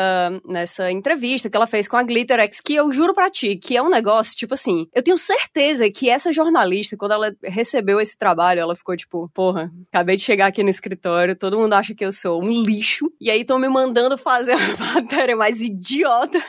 [0.46, 3.82] nessa entrevista que ela fez com a GlitterX, que eu juro pra ti, que é
[3.82, 8.60] um negócio, tipo assim, eu tenho certeza que essa jornalista, quando ela recebeu esse trabalho,
[8.60, 12.12] ela ficou tipo, porra, acabei de chegar aqui no escritório, todo mundo acha que eu
[12.12, 14.58] sou um lixo, e aí estão me mandando fazer a
[14.96, 16.42] matéria mais idiota.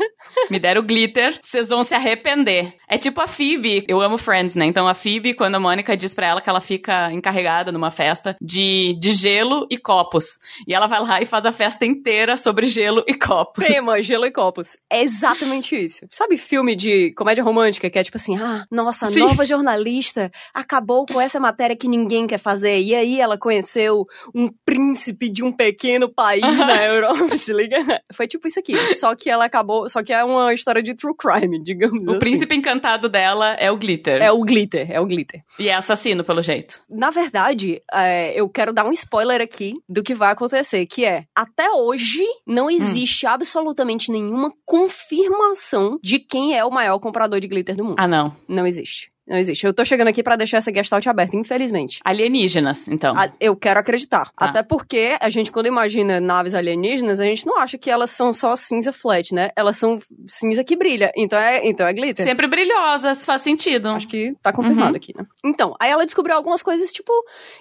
[0.51, 2.75] Me deram glitter, vocês vão se arrepender.
[2.89, 3.85] É tipo a Phoebe.
[3.87, 4.65] Eu amo Friends, né?
[4.67, 8.37] Então a Phoebe, quando a Mônica diz pra ela que ela fica encarregada numa festa
[8.41, 10.25] de, de gelo e copos.
[10.67, 13.65] E ela vai lá e faz a festa inteira sobre gelo e copos.
[13.65, 14.77] Tema, gelo e copos.
[14.91, 16.07] É exatamente isso.
[16.11, 19.21] Sabe filme de comédia romântica que é tipo assim, ah, nossa, a Sim.
[19.21, 22.81] nova jornalista acabou com essa matéria que ninguém quer fazer.
[22.81, 27.79] E aí ela conheceu um príncipe de um pequeno país na Europa, se liga?
[28.13, 28.77] Foi tipo isso aqui.
[28.95, 32.19] Só que ela acabou, só que é uma história de true crime, digamos O assim.
[32.19, 34.23] príncipe encantado dela é o glitter.
[34.23, 35.43] É o glitter, é o glitter.
[35.59, 36.83] E é assassino, pelo jeito.
[36.89, 41.25] Na verdade, é, eu quero dar um spoiler aqui do que vai acontecer, que é,
[41.35, 47.77] até hoje, não existe absolutamente nenhuma confirmação de quem é o maior comprador de glitter
[47.77, 47.97] do mundo.
[47.99, 48.35] Ah, não.
[48.47, 49.11] Não existe.
[49.29, 49.67] Não existe.
[49.67, 52.01] Eu tô chegando aqui pra deixar essa gestalt aberta, infelizmente.
[52.05, 53.15] Alienígenas, então.
[53.17, 54.25] A- eu quero acreditar.
[54.37, 54.47] Tá.
[54.47, 58.33] Até porque a gente, quando imagina naves alienígenas, a gente não acha que elas são
[58.33, 59.51] só cinza flat, né?
[59.55, 61.13] Elas são cinza que brilha.
[61.17, 62.25] Então é, então é glitter.
[62.25, 63.89] Sempre brilhosas, faz sentido.
[63.91, 64.97] Acho que tá confirmado Uhum.
[64.97, 65.27] aqui, né?
[65.45, 67.13] Então, aí ela descobriu algumas coisas, tipo,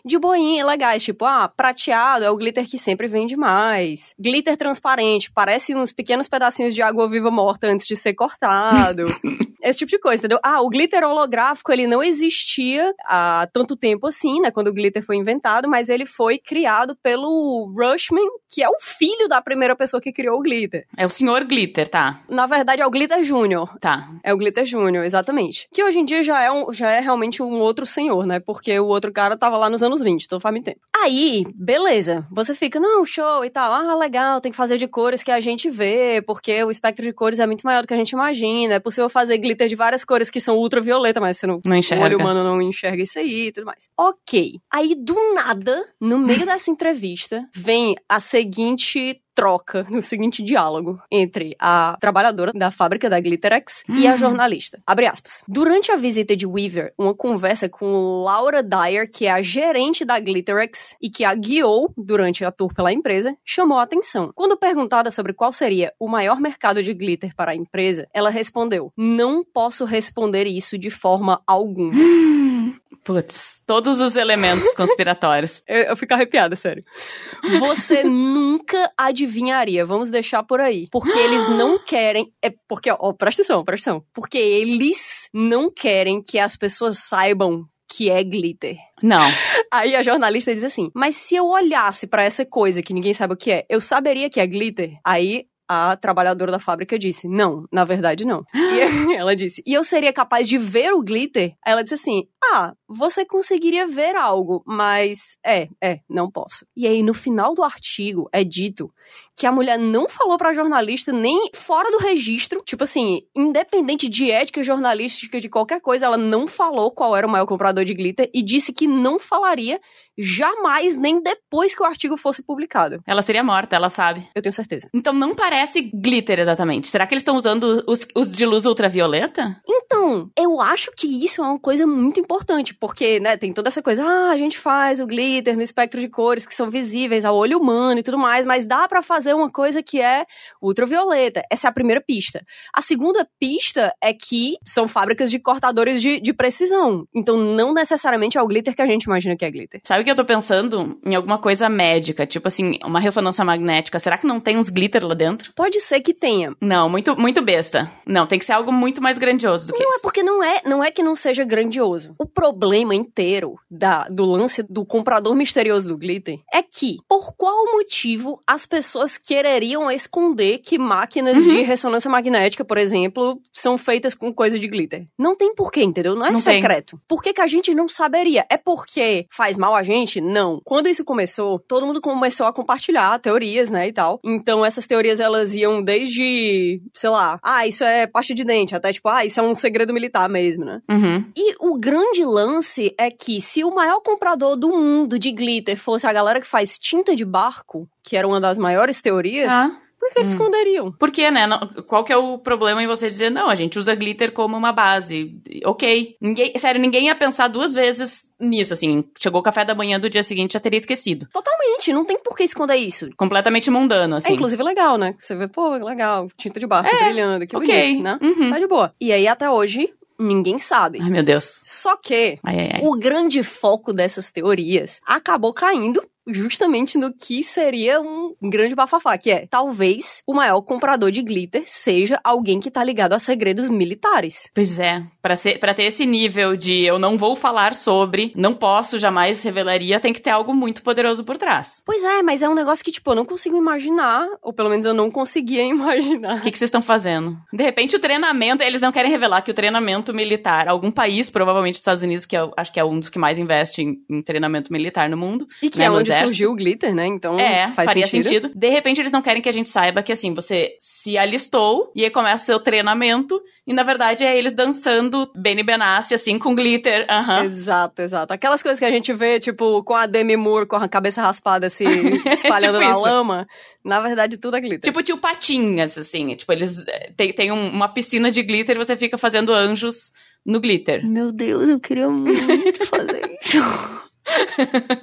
[0.05, 1.03] de boinha, legais.
[1.03, 4.13] Tipo, ah, prateado é o glitter que sempre vende mais.
[4.17, 9.03] Glitter transparente, parece uns pequenos pedacinhos de água viva morta antes de ser cortado.
[9.61, 10.39] Esse tipo de coisa, entendeu?
[10.43, 14.51] Ah, o glitter holográfico, ele não existia há tanto tempo assim, né?
[14.51, 19.27] Quando o glitter foi inventado, mas ele foi criado pelo Rushman, que é o filho
[19.27, 20.85] da primeira pessoa que criou o glitter.
[20.95, 22.21] É o senhor glitter, tá?
[22.29, 23.77] Na verdade, é o Glitter Júnior.
[23.79, 24.07] Tá.
[24.23, 25.67] É o Glitter Júnior, exatamente.
[25.71, 28.39] Que hoje em dia já é, um, já é realmente um outro senhor, né?
[28.39, 30.81] Porque o outro cara tava lá nos anos 20, então faz muito tempo.
[30.95, 32.25] Aí, beleza.
[32.31, 33.71] Você fica, não, show e tal.
[33.71, 37.13] Ah, legal, tem que fazer de cores que a gente vê, porque o espectro de
[37.13, 38.75] cores é muito maior do que a gente imagina.
[38.75, 41.59] É possível fazer glitter de várias cores que são ultravioleta, mas você não.
[41.65, 42.03] Não O enxerga.
[42.03, 43.87] olho humano não enxerga isso aí e tudo mais.
[43.97, 44.59] Ok.
[44.71, 51.55] Aí, do nada, no meio dessa entrevista, vem a seguinte troca, o seguinte diálogo entre
[51.59, 54.17] a trabalhadora da fábrica da Glitterex e a Hum.
[54.17, 54.81] jornalista.
[54.85, 55.43] Abre aspas.
[55.47, 60.19] Durante a visita de Weaver, uma conversa com Laura Dyer, que é a gerente da
[60.19, 64.31] Glitterex e que a guiou durante a tour pela empresa, chamou a atenção.
[64.33, 68.91] Quando perguntada sobre qual seria o maior mercado de glitter para a empresa, ela respondeu:
[68.97, 71.93] Não posso responder isso de forma alguma.
[73.03, 75.61] Putz, todos os elementos conspiratórios.
[75.67, 76.83] Eu, eu fico arrepiada, sério.
[77.59, 78.91] Você nunca
[79.27, 80.87] adivinharia, vamos deixar por aí.
[80.91, 82.31] Porque eles não querem.
[82.41, 84.05] É porque, ó, presta atenção, presta atenção.
[84.13, 88.77] Porque eles não querem que as pessoas saibam que é glitter.
[89.01, 89.25] Não.
[89.71, 93.33] Aí a jornalista diz assim: Mas se eu olhasse pra essa coisa que ninguém sabe
[93.33, 94.97] o que é, eu saberia que é glitter?
[95.05, 98.43] Aí a trabalhadora da fábrica disse: Não, na verdade não.
[98.53, 101.53] E ela disse: E eu seria capaz de ver o glitter?
[101.65, 106.65] Aí ela disse assim: Ah, você conseguiria ver algo, mas é, é, não posso.
[106.75, 108.91] E aí no final do artigo é dito
[109.35, 114.31] que a mulher não falou pra jornalista nem fora do registro, tipo assim, independente de
[114.31, 118.29] ética jornalística de qualquer coisa, ela não falou qual era o maior comprador de glitter
[118.33, 119.79] e disse que não falaria
[120.17, 123.01] jamais nem depois que o artigo fosse publicado.
[123.05, 124.27] Ela seria morta, ela sabe.
[124.33, 124.89] Eu tenho certeza.
[124.93, 126.87] Então não parece glitter exatamente.
[126.87, 129.61] Será que eles estão usando os, os de luz ultravioleta?
[129.67, 133.81] Então, eu acho que isso é uma coisa muito importante, porque, né, tem toda essa
[133.81, 137.35] coisa, ah, a gente faz o glitter no espectro de cores que são visíveis ao
[137.35, 140.25] olho humano e tudo mais, mas dá pra fazer uma coisa que é
[140.61, 141.41] ultravioleta.
[141.51, 142.43] Essa é a primeira pista.
[142.73, 147.05] A segunda pista é que são fábricas de cortadores de, de precisão.
[147.15, 149.81] Então, não necessariamente é o glitter que a gente imagina que é glitter.
[149.83, 150.99] Sabe o que eu tô pensando?
[151.05, 153.99] Em alguma coisa médica, tipo assim, uma ressonância magnética.
[153.99, 155.51] Será que não tem uns glitter lá dentro?
[155.55, 156.55] Pode ser que tenha.
[156.61, 157.91] Não, muito, muito besta.
[158.05, 160.01] Não, tem que ser algo muito mais grandioso do que Não é isso.
[160.01, 162.13] porque não é, não é que não seja grandioso.
[162.19, 167.65] O problema inteiro da, do lance do comprador misterioso do glitter é que, por qual
[167.71, 171.49] motivo as pessoas quereriam esconder que máquinas Uhum.
[171.49, 175.05] de ressonância magnética, por exemplo, são feitas com coisa de glitter?
[175.17, 176.15] Não tem porquê, entendeu?
[176.15, 176.55] Não é Não tem.
[176.61, 176.99] secreto.
[177.07, 178.45] Por que, que a gente não saberia?
[178.49, 180.19] É porque faz mal a gente?
[180.21, 180.59] Não.
[180.63, 184.19] Quando isso começou, todo mundo começou a compartilhar teorias, né, e tal.
[184.23, 188.91] Então, essas teorias, elas iam desde, sei lá, ah, isso é pasta de dente, até
[188.91, 190.81] tipo, ah, isso é um segredo militar mesmo, né?
[190.89, 191.25] Uhum.
[191.35, 192.56] E o grande lance
[192.97, 196.77] é que se o maior comprador do mundo de glitter fosse a galera que faz
[196.77, 199.71] tinta de barco, que era uma das maiores teorias, Ah.
[199.99, 200.35] por que eles Hum.
[200.37, 200.91] esconderiam?
[200.93, 201.41] Por quê, né?
[201.87, 204.71] Qual que é o problema em você dizer, não, a gente usa glitter como uma
[204.71, 205.35] base.
[205.65, 206.15] Ok.
[206.21, 209.03] Ninguém, sério, ninguém ia pensar duas vezes nisso, assim.
[209.19, 211.27] Chegou o café da manhã do dia seguinte, já teria esquecido.
[211.33, 213.09] Totalmente, não tem por que esconder isso.
[213.17, 214.31] Completamente mundano, assim.
[214.31, 215.15] É inclusive legal, né?
[215.17, 217.67] Você vê, pô, legal, tinta de barco brilhando, que ok.
[217.87, 218.19] bonito, né?
[218.21, 218.49] Uhum.
[218.51, 218.93] Tá de boa.
[219.01, 219.89] E aí, até hoje,
[220.19, 220.99] ninguém sabe.
[221.01, 221.43] Ai, meu Deus.
[221.65, 228.01] Só que Ai, ai, o grande foco dessas teorias acabou caindo justamente no que seria
[228.01, 232.83] um grande bafafá, que é talvez o maior comprador de glitter seja alguém que tá
[232.83, 234.49] ligado a segredos militares.
[234.53, 239.41] Pois é, pra ter esse nível de eu não vou falar sobre, não posso, jamais
[239.43, 241.83] revelaria, tem que ter algo muito poderoso por trás.
[241.85, 244.85] Pois é, mas é um negócio que, tipo, eu não consigo imaginar, ou pelo menos
[244.85, 246.37] eu não conseguia imaginar.
[246.37, 247.37] O que, que vocês estão fazendo?
[247.51, 251.75] De repente, o treinamento, eles não querem revelar que o treinamento militar, algum país, provavelmente
[251.75, 254.21] os Estados Unidos, que eu acho que é um dos que mais investe em, em
[254.21, 255.47] treinamento militar no mundo.
[255.61, 257.05] E que né, é onde surgiu o glitter, né?
[257.05, 258.27] Então É, faz faria sentido.
[258.47, 258.51] sentido.
[258.55, 262.03] De repente, eles não querem que a gente saiba que, assim, você se alistou e
[262.03, 266.55] aí começa o seu treinamento e, na verdade, é eles dançando Benny Benassi, assim, com
[266.55, 267.05] glitter.
[267.45, 268.33] Exato, exato.
[268.33, 271.69] Aquelas coisas que a gente vê, tipo, com a Demi Moore com a cabeça raspada
[271.69, 271.83] se
[272.31, 273.01] espalhando Tipo na isso.
[273.01, 273.47] lama,
[273.83, 274.81] na verdade tudo é glitter.
[274.81, 276.35] Tipo tio Patinhas, assim.
[276.35, 280.11] Tipo, eles eh, tem, tem um- uma piscina de glitter e você fica fazendo anjos
[280.45, 281.05] no glitter.
[281.05, 283.57] Meu Deus, eu queria muito fazer isso.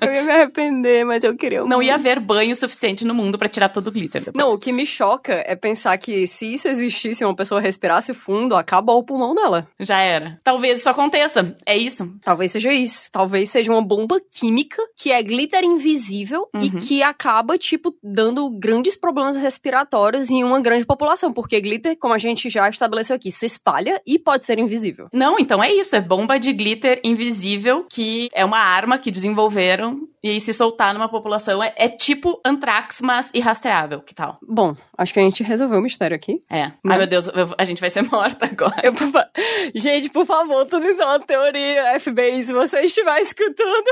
[0.01, 1.83] eu ia me arrepender, mas eu queria Não muito.
[1.85, 4.45] ia haver banho suficiente no mundo pra tirar todo o glitter depois.
[4.45, 8.13] Não, o que me choca é pensar que se isso existisse e uma pessoa respirasse
[8.15, 9.67] fundo, acabou o pulmão dela.
[9.81, 10.39] Já era.
[10.45, 11.55] Talvez isso aconteça.
[11.67, 12.13] É isso.
[12.23, 13.09] Talvez seja isso.
[13.11, 16.79] Talvez seja uma bomba química que é glitter invisível e Uhum.
[16.81, 21.33] que acaba, tipo, dando grandes problemas respiratórios em uma grande população.
[21.33, 25.09] Porque glitter, como a gente já estabeleceu aqui, se espalha e pode ser invisível.
[25.13, 25.95] Não, então é isso.
[25.95, 30.07] É bomba de glitter invisível, que é uma arma que desenvolveram.
[30.23, 34.01] E aí, se soltar numa população, é, é tipo antrax, mas irrastreável.
[34.01, 34.39] Que tal?
[34.47, 36.43] Bom, acho que a gente resolveu o mistério aqui.
[36.51, 36.67] É.
[36.67, 36.73] Né?
[36.89, 38.81] Ai, meu Deus, eu- a gente vai ser morta agora.
[38.83, 39.29] Eu, por fa-
[39.75, 43.85] gente, por favor, tudo isso é uma teoria, FBI, se você estiver escutando.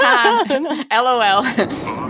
[0.00, 0.44] Ah,
[1.00, 2.05] LOL.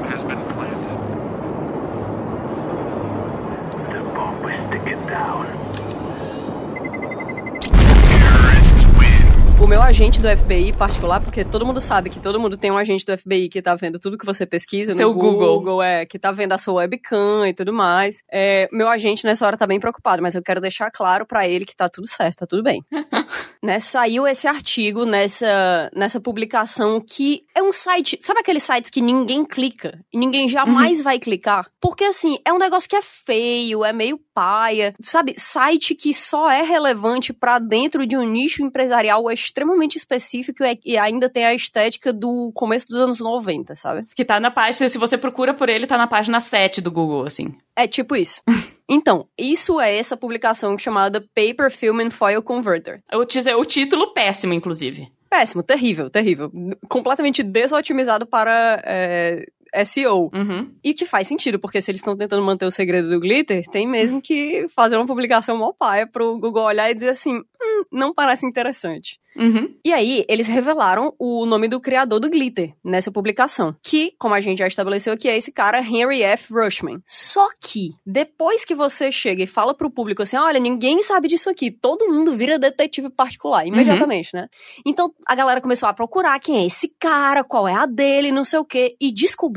[9.77, 13.05] Meu agente do FBI particular, porque todo mundo sabe que todo mundo tem um agente
[13.05, 15.83] do FBI que tá vendo tudo que você pesquisa Seu no Google.
[15.83, 18.23] é, que tá vendo a sua webcam e tudo mais.
[18.33, 21.67] É, meu agente nessa hora tá bem preocupado, mas eu quero deixar claro pra ele
[21.67, 22.83] que tá tudo certo, tá tudo bem.
[23.63, 29.03] né, saiu esse artigo nessa, nessa publicação que é um site, sabe aqueles sites que
[29.03, 31.69] ninguém clica e ninguém jamais vai clicar?
[31.79, 35.33] Porque assim, é um negócio que é feio, é meio paia, sabe?
[35.35, 41.31] Site que só é relevante pra dentro de um nicho empresarial extremamente específico e ainda
[41.31, 44.05] tem a estética do começo dos anos 90, sabe?
[44.15, 47.25] que tá na página, se você procura por ele, tá na página 7 do Google,
[47.25, 47.55] assim.
[47.75, 48.43] É tipo isso.
[48.89, 53.03] Então, isso é essa publicação chamada Paper Film and Foil Converter.
[53.29, 55.11] Dizer, o título péssimo, inclusive.
[55.29, 56.53] Péssimo, terrível, terrível.
[56.89, 59.45] Completamente desotimizado para é,
[59.85, 60.31] SEO.
[60.35, 60.71] Uhum.
[60.83, 63.87] E que faz sentido, porque se eles estão tentando manter o segredo do glitter, tem
[63.87, 68.15] mesmo que fazer uma publicação mó paia pro Google olhar e dizer assim, hum, não
[68.15, 69.19] parece interessante.
[69.37, 69.75] Uhum.
[69.85, 73.77] E aí, eles revelaram o nome do criador do glitter nessa publicação.
[73.83, 76.53] Que, como a gente já estabeleceu aqui, é esse cara, Henry F.
[76.53, 77.01] Rushman.
[77.05, 81.51] Só que, depois que você chega e fala pro público assim, olha, ninguém sabe disso
[81.51, 84.49] aqui, todo mundo vira detetive particular, imediatamente, né?
[84.85, 88.45] Então, a galera começou a procurar quem é esse cara, qual é a dele, não
[88.45, 89.13] sei o quê, e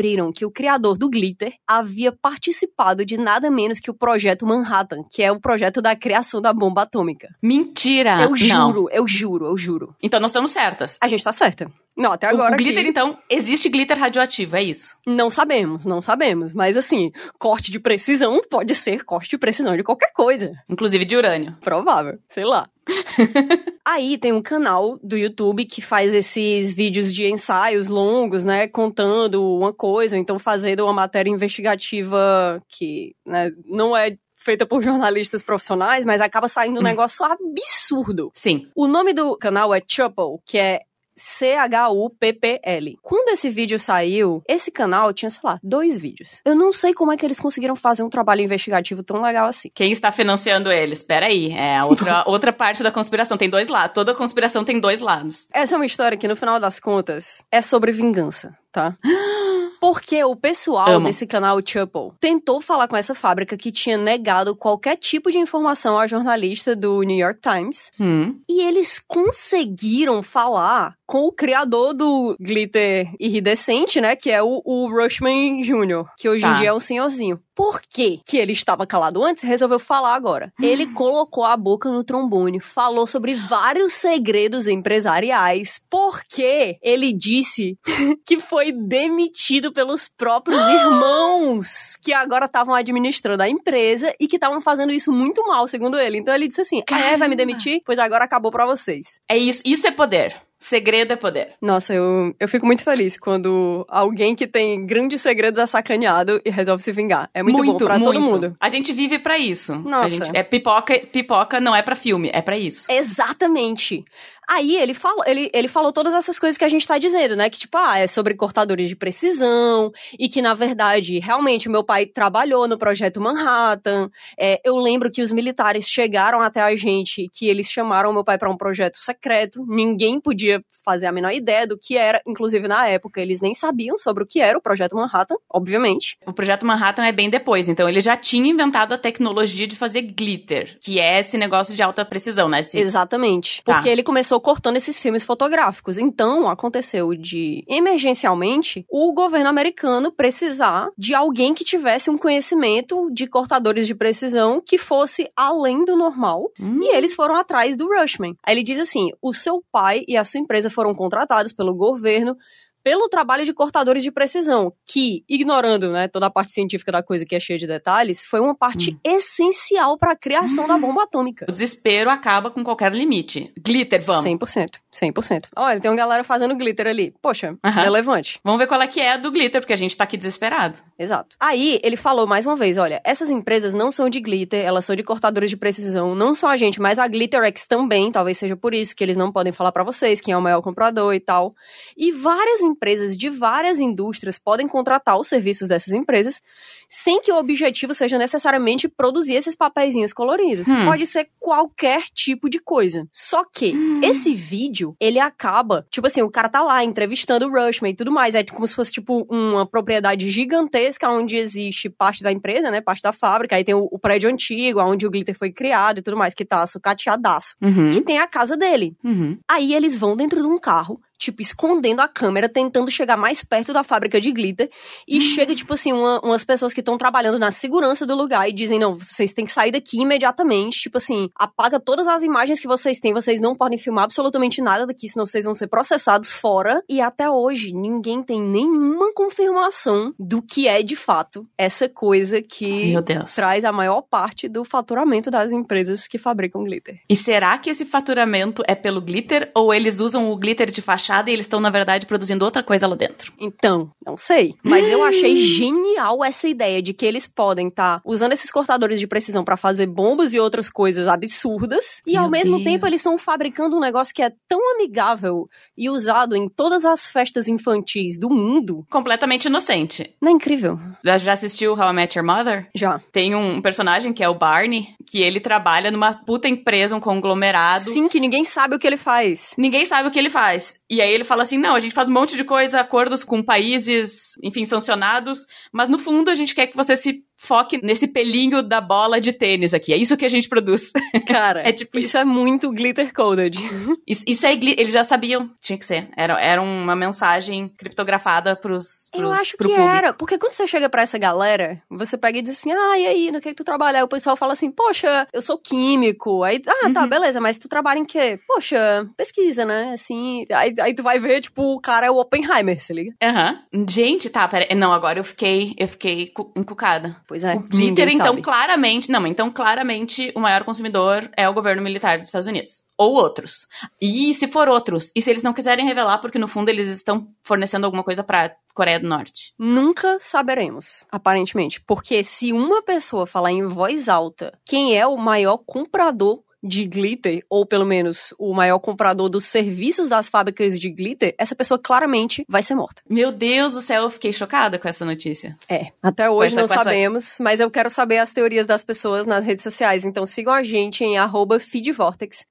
[0.09, 5.03] descobriram que o criador do glitter havia participado de nada menos que o projeto Manhattan,
[5.11, 7.27] que é o projeto da criação da bomba atômica.
[7.41, 8.21] Mentira!
[8.23, 8.37] eu Não.
[8.37, 9.95] juro, eu juro, eu juro.
[10.01, 10.97] Então nós estamos certas.
[11.01, 11.71] A gente tá certa.
[11.95, 14.95] Não, até agora o glitter, aqui, então, existe glitter radioativo, é isso.
[15.05, 16.53] não sabemos, não sabemos.
[16.53, 20.51] Mas assim, corte de precisão pode ser corte de precisão de qualquer coisa.
[20.69, 21.57] Inclusive de urânio.
[21.59, 22.69] Provável, sei lá.
[23.85, 29.43] Aí tem um canal do YouTube que faz esses vídeos de ensaios longos, né, contando
[29.43, 35.43] uma coisa, ou então fazendo uma matéria investigativa que, né, não é feita por jornalistas
[35.43, 38.31] profissionais, mas acaba saindo um negócio absurdo.
[38.33, 38.67] Sim.
[38.75, 40.81] O nome do canal é Chuple, que é
[41.19, 42.97] C-H-U-P-P-L.
[43.01, 46.41] Quando esse vídeo saiu, esse canal tinha, sei lá, dois vídeos.
[46.45, 49.69] Eu não sei como é que eles conseguiram fazer um trabalho investigativo tão legal assim.
[49.73, 51.03] Quem está financiando eles?
[51.03, 53.37] Peraí, é a outra, outra parte da conspiração.
[53.37, 53.93] Tem dois lados.
[53.93, 55.47] Toda conspiração tem dois lados.
[55.53, 58.97] Essa é uma história que, no final das contas, é sobre vingança, tá?
[59.79, 61.07] Porque o pessoal Amo.
[61.07, 65.99] desse canal Chapel tentou falar com essa fábrica que tinha negado qualquer tipo de informação
[65.99, 67.89] ao jornalista do New York Times.
[67.97, 68.39] Hum.
[68.49, 74.15] E eles conseguiram falar com o criador do glitter iridescente, né?
[74.15, 76.53] Que é o, o Rushman Jr., que hoje em Tá.
[76.53, 77.39] dia é um senhorzinho.
[77.55, 80.53] Por quê que ele estava calado antes resolveu falar agora?
[80.61, 87.77] Ele colocou a boca no trombone, falou sobre vários segredos empresariais, porque ele disse
[88.23, 94.61] que foi demitido pelos próprios irmãos que agora estavam administrando a empresa e que estavam
[94.61, 96.19] fazendo isso muito mal, segundo ele.
[96.19, 97.81] Então ele disse assim: ah, é, vai me demitir?
[97.83, 99.19] Pois agora acabou pra vocês.
[99.27, 99.63] É isso.
[99.65, 100.35] Isso é poder.
[100.59, 101.53] Segredo é poder.
[101.61, 106.49] Nossa, eu, eu fico muito feliz quando alguém que tem grandes segredos é sacaneado e
[106.49, 107.29] resolve se vingar.
[107.33, 108.57] É muito, bom pra todo mundo.
[108.59, 109.75] A gente vive pra isso.
[109.75, 110.09] Nossa.
[110.09, 112.91] Gente, é pipoca, pipoca não é pra filme, é pra isso.
[112.91, 114.03] Exatamente.
[114.49, 117.51] Aí ele falou, ele, ele falou todas essas coisas que a gente tá dizendo, né?
[117.51, 121.83] Que, tipo, ah, é sobre cortadores de precisão, e que, na verdade, realmente, o meu
[121.83, 124.09] pai trabalhou no projeto Manhattan.
[124.39, 128.39] É, eu lembro que os militares chegaram até a gente, que eles chamaram meu pai
[128.39, 129.63] pra um projeto secreto.
[129.67, 130.48] Ninguém podia
[130.83, 132.21] fazer a menor ideia do que era.
[132.27, 136.17] Inclusive, na época, eles nem sabiam sobre o que era o projeto Manhattan, obviamente.
[136.25, 140.01] O projeto Manhattan é bem depois, então ele já tinha inventado a tecnologia de fazer
[140.01, 142.61] glitter, que é esse negócio de alta precisão, né?
[142.61, 143.61] Esse- Exatamente.
[143.63, 143.73] Tá.
[143.75, 145.97] Porque ele começou cortando esses filmes fotográficos.
[145.97, 153.27] Então, aconteceu de, emergencialmente, o governo americano precisar de alguém que tivesse um conhecimento de
[153.27, 156.49] cortadores de precisão que fosse além do normal.
[156.59, 156.79] Hum.
[156.81, 158.35] E eles foram atrás do Rushman.
[158.43, 162.37] Aí ele diz assim: o seu pai e a sua empresa foram contratados pelo governo
[162.83, 167.25] pelo trabalho de cortadores de precisão, que, ignorando né, toda a parte científica da coisa
[167.25, 171.45] que é cheia de detalhes, foi uma parte essencial para a criação da bomba atômica.
[171.47, 173.51] O desespero acaba com qualquer limite.
[173.59, 174.23] Glitter, vamos.
[174.23, 174.79] 100%.
[174.93, 175.47] 100%.
[175.55, 177.13] Olha, tem uma galera fazendo glitter ali.
[177.21, 177.81] Poxa, Aham.
[177.81, 178.39] relevante.
[178.43, 180.79] Vamos ver qual é que é a do glitter, porque a gente tá aqui desesperado.
[180.97, 181.35] Exato.
[181.39, 184.95] Aí, ele falou mais uma vez, olha, essas empresas não são de glitter, elas são
[184.95, 188.73] de cortadores de precisão, não só a gente, mas a GlitterX também, talvez seja por
[188.73, 191.53] isso que eles não podem falar pra vocês quem é o maior comprador e tal.
[191.97, 196.41] E várias empresas de várias indústrias podem contratar os serviços dessas empresas
[196.87, 200.67] sem que o objetivo seja necessariamente produzir esses papeizinhos coloridos.
[200.67, 200.85] Hum.
[200.85, 203.07] Pode ser qualquer tipo de coisa.
[203.11, 207.91] Só que esse vídeo, ele acaba, tipo assim, o cara tá lá entrevistando o Rushman
[207.91, 212.31] e tudo mais, é como se fosse tipo uma propriedade gigantesca onde existe parte da
[212.31, 215.51] empresa, né, parte da fábrica, aí tem o, o prédio antigo, onde o glitter foi
[215.51, 217.55] criado e tudo mais, que tá sucateadaço.
[217.61, 217.91] Uhum.
[217.91, 218.95] E tem a casa dele.
[219.03, 219.37] Uhum.
[219.47, 223.73] Aí eles vão dentro de um carro, tipo, escondendo a câmera, tentando chegar mais perto
[223.73, 224.69] da fábrica de glitter.
[225.07, 228.53] E chega, tipo assim, uma- umas pessoas que estão trabalhando na segurança do lugar e
[228.53, 230.79] dizem: não, vocês têm que sair daqui imediatamente.
[230.79, 234.87] Tipo assim, apaga todas as imagens que vocês têm, vocês não podem filmar absolutamente nada
[234.87, 236.81] daqui, senão vocês vão ser processados fora.
[236.87, 242.91] E até hoje, ninguém tem nenhuma confirmação do que é de fato essa coisa que.
[243.35, 246.99] Traz a maior parte do faturamento das empresas que fabricam glitter.
[247.09, 250.81] E será que esse faturamento é pelo glitter ou eles usam o glitter de
[251.29, 253.33] e eles estão, na verdade, produzindo outra coisa lá dentro?
[253.39, 254.55] Então, não sei.
[254.63, 259.07] Mas eu achei genial essa ideia de que eles podem estar usando esses cortadores de
[259.07, 262.01] precisão pra fazer bombas e outras coisas absurdas.
[262.05, 262.63] E Meu ao mesmo Deus.
[262.63, 267.07] tempo eles estão fabricando um negócio que é tão amigável e usado em todas as
[267.07, 268.85] festas infantis do mundo.
[268.89, 270.15] Completamente inocente.
[270.21, 270.79] Não é incrível?
[271.03, 272.69] Já, já assistiu How I Met Your Mother?
[272.75, 272.99] Já.
[273.11, 277.83] Tem um personagem que é o Barney, que ele trabalha numa puta empresa, um conglomerado.
[277.83, 279.53] Sim, que ninguém sabe o que ele faz.
[279.57, 280.75] Ninguém sabe o que ele faz.
[280.89, 283.43] E aí ele fala assim: não, a gente faz um monte de coisa, acordos com
[283.43, 288.61] países, enfim, sancionados, mas no fundo a gente quer que você se foque nesse pelinho
[288.61, 289.93] da bola de tênis aqui.
[289.93, 290.91] É isso que a gente produz.
[291.27, 292.17] Cara, É tipo isso isso.
[292.17, 293.57] é muito glitter coded.
[294.07, 294.53] Isso, isso é.
[294.53, 296.09] Eles já sabiam, tinha que ser.
[296.17, 299.95] Era, era uma mensagem criptografada pros, pros Eu acho pro que público.
[299.95, 303.05] era, porque quando você chega pra essa galera, você pega e diz assim, ah, e
[303.05, 303.99] aí, no que, que tu trabalha?
[303.99, 306.43] Aí o pessoal fala assim, poxa, eu sou químico.
[306.43, 307.07] Aí, ah, tá, Uhum.
[307.09, 308.39] beleza, mas tu trabalha em quê?
[308.47, 309.91] Poxa, pesquisa, né?
[309.93, 313.13] Assim, aí, aí tu vai ver, tipo, o cara é o Oppenheimer, se liga?
[313.21, 313.59] Aham.
[313.87, 314.73] Gente, tá, pera.
[314.75, 317.15] Não, agora eu fiquei, eu fiquei cu- encucada.
[317.29, 317.53] Pois é.
[317.53, 318.41] o glitter, então, sabe.
[318.41, 319.11] claramente.
[319.11, 322.83] Não, então, claramente, o maior consumidor é o governo militar dos Estados Unidos.
[322.97, 323.67] Ou outros.
[324.01, 325.11] E se for outros?
[325.15, 328.55] E se eles não quiserem revelar, porque no fundo eles estão fornecendo alguma coisa pra
[328.73, 329.53] Coreia do Norte?
[329.59, 331.79] Nunca saberemos, aparentemente.
[331.79, 337.43] Porque se uma pessoa falar em voz alta quem é o maior comprador de glitter,
[337.49, 342.43] ou pelo menos o maior comprador dos serviços das fábricas de glitter, essa pessoa claramente
[342.49, 343.01] vai ser morta.
[343.09, 345.57] Meu Deus do céu, eu fiquei chocada com essa notícia.
[345.69, 348.83] É, até hoje essa- não com essa- sabemos, mas eu quero saber as teorias das
[348.83, 350.03] pessoas nas redes sociais.
[350.05, 352.45] Então sigam a gente em arroba feedvortex,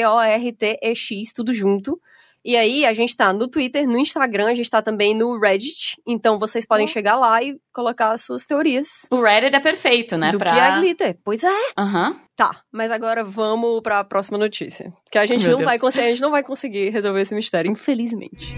[0.00, 2.00] F-E-E-D-V-O-R-T-E-X, tudo junto.
[2.44, 5.96] E aí, a gente tá no Twitter, no Instagram, a gente tá também no Reddit.
[6.06, 6.88] Então vocês podem Oh.
[6.88, 10.30] chegar lá e colocar as suas teorias O Reddit é perfeito, né?
[10.30, 10.52] do pra...
[10.52, 11.18] que é glitter.
[11.24, 11.56] Pois é.
[11.78, 12.16] Aham.
[12.36, 14.92] Tá, mas agora vamos pra próxima notícia.
[15.10, 15.68] Que a gente Meu não Deus.
[15.70, 18.54] vai conseguir, a gente não vai conseguir resolver esse mistério, infelizmente.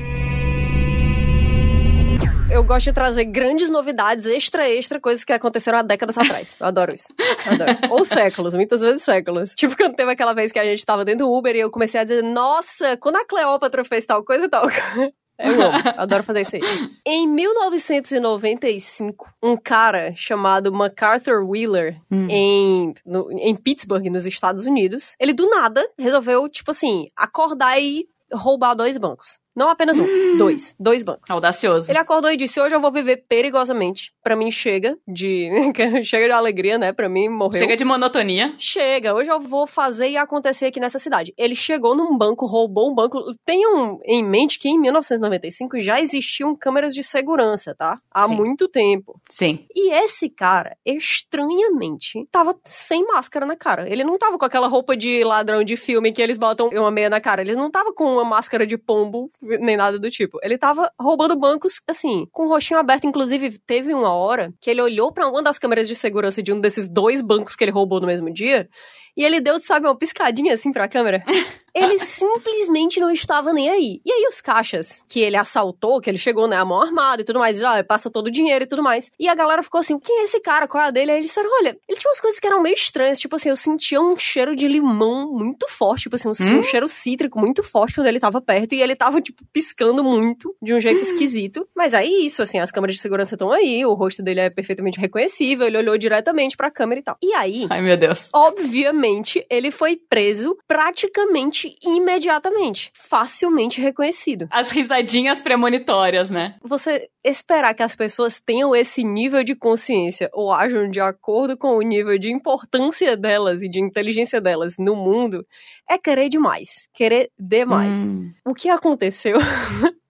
[2.52, 6.54] Eu gosto de trazer grandes novidades, extra, extra, coisas que aconteceram há décadas atrás.
[6.60, 7.08] Eu adoro isso.
[7.46, 7.78] Eu adoro.
[7.90, 9.52] Ou séculos, muitas vezes séculos.
[9.54, 12.00] Tipo quando teve aquela vez que a gente tava dentro do Uber e eu comecei
[12.00, 14.66] a dizer, nossa, quando a Cleópatra fez tal coisa e tal.
[15.38, 16.62] Eu amo, adoro fazer isso aí.
[17.04, 22.28] Em 1995, um cara chamado MacArthur Wheeler, Hum.
[22.30, 28.06] em, no- em Pittsburgh, nos Estados Unidos, ele do nada resolveu, tipo assim, acordar e
[28.32, 29.38] roubar dois bancos.
[29.54, 30.04] Não apenas um,
[30.38, 30.74] dois.
[30.78, 31.30] Dois bancos.
[31.30, 31.90] Audacioso.
[31.90, 34.12] Ele acordou e disse: Hoje eu vou viver perigosamente.
[34.22, 35.50] Pra mim, chega de.
[36.04, 36.92] chega de alegria, né?
[36.92, 37.58] Pra mim, morreu.
[37.58, 38.54] Chega de monotonia.
[38.58, 41.34] Chega, hoje eu vou fazer e acontecer aqui nessa cidade.
[41.36, 43.22] Ele chegou num banco, roubou um banco.
[43.44, 47.96] Tenham em mente que em 1995 já existiam câmeras de segurança, tá?
[48.10, 48.34] Há Sim.
[48.34, 49.20] muito tempo.
[49.28, 49.66] Sim.
[49.74, 53.88] E esse cara, estranhamente, tava sem máscara na cara.
[53.88, 57.10] Ele não tava com aquela roupa de ladrão de filme que eles botam uma meia
[57.10, 57.42] na cara.
[57.42, 60.38] Ele não tava com uma máscara de pombo, nem nada do tipo.
[60.42, 63.06] Ele tava roubando bancos, assim, com o rostinho aberto.
[63.06, 66.60] Inclusive, teve uma hora que ele olhou pra uma das câmeras de segurança de um
[66.60, 68.68] desses dois bancos que ele roubou no mesmo dia.
[69.16, 71.22] E ele deu, sabe, uma piscadinha assim pra câmera.
[71.74, 74.00] Ele simplesmente não estava nem aí.
[74.04, 77.24] E aí os caixas que ele assaltou, que ele chegou, né, a mão armada e
[77.24, 79.10] tudo mais, já passa todo o dinheiro e tudo mais.
[79.18, 80.68] E a galera ficou assim, quem é esse cara?
[80.68, 81.10] Qual é a dele?
[81.12, 83.56] Aí eles disseram, olha, ele tinha umas coisas que eram meio estranhas, tipo assim, eu
[83.56, 86.58] sentia um cheiro de limão muito forte, tipo assim, um, Hum?
[86.58, 90.54] um cheiro cítrico muito forte quando ele tava perto, e ele tava, tipo, piscando muito,
[90.60, 91.66] de um jeito esquisito.
[91.74, 94.98] Mas aí isso, assim, as câmeras de segurança estão aí, o rosto dele é perfeitamente
[95.00, 97.16] reconhecível, ele olhou diretamente pra câmera e tal.
[97.22, 98.28] E aí, Ai, meu Deus.
[98.32, 102.90] Obviamente, ele foi preso praticamente imediatamente.
[102.94, 104.48] Facilmente reconhecido.
[104.50, 106.56] As risadinhas premonitórias, né?
[106.62, 111.76] Você esperar que as pessoas tenham esse nível de consciência ou ajam de acordo com
[111.76, 115.46] o nível de importância delas e de inteligência delas no mundo
[115.88, 116.88] é querer demais.
[116.92, 118.08] Querer demais.
[118.08, 118.32] Hum.
[118.44, 119.38] O que aconteceu?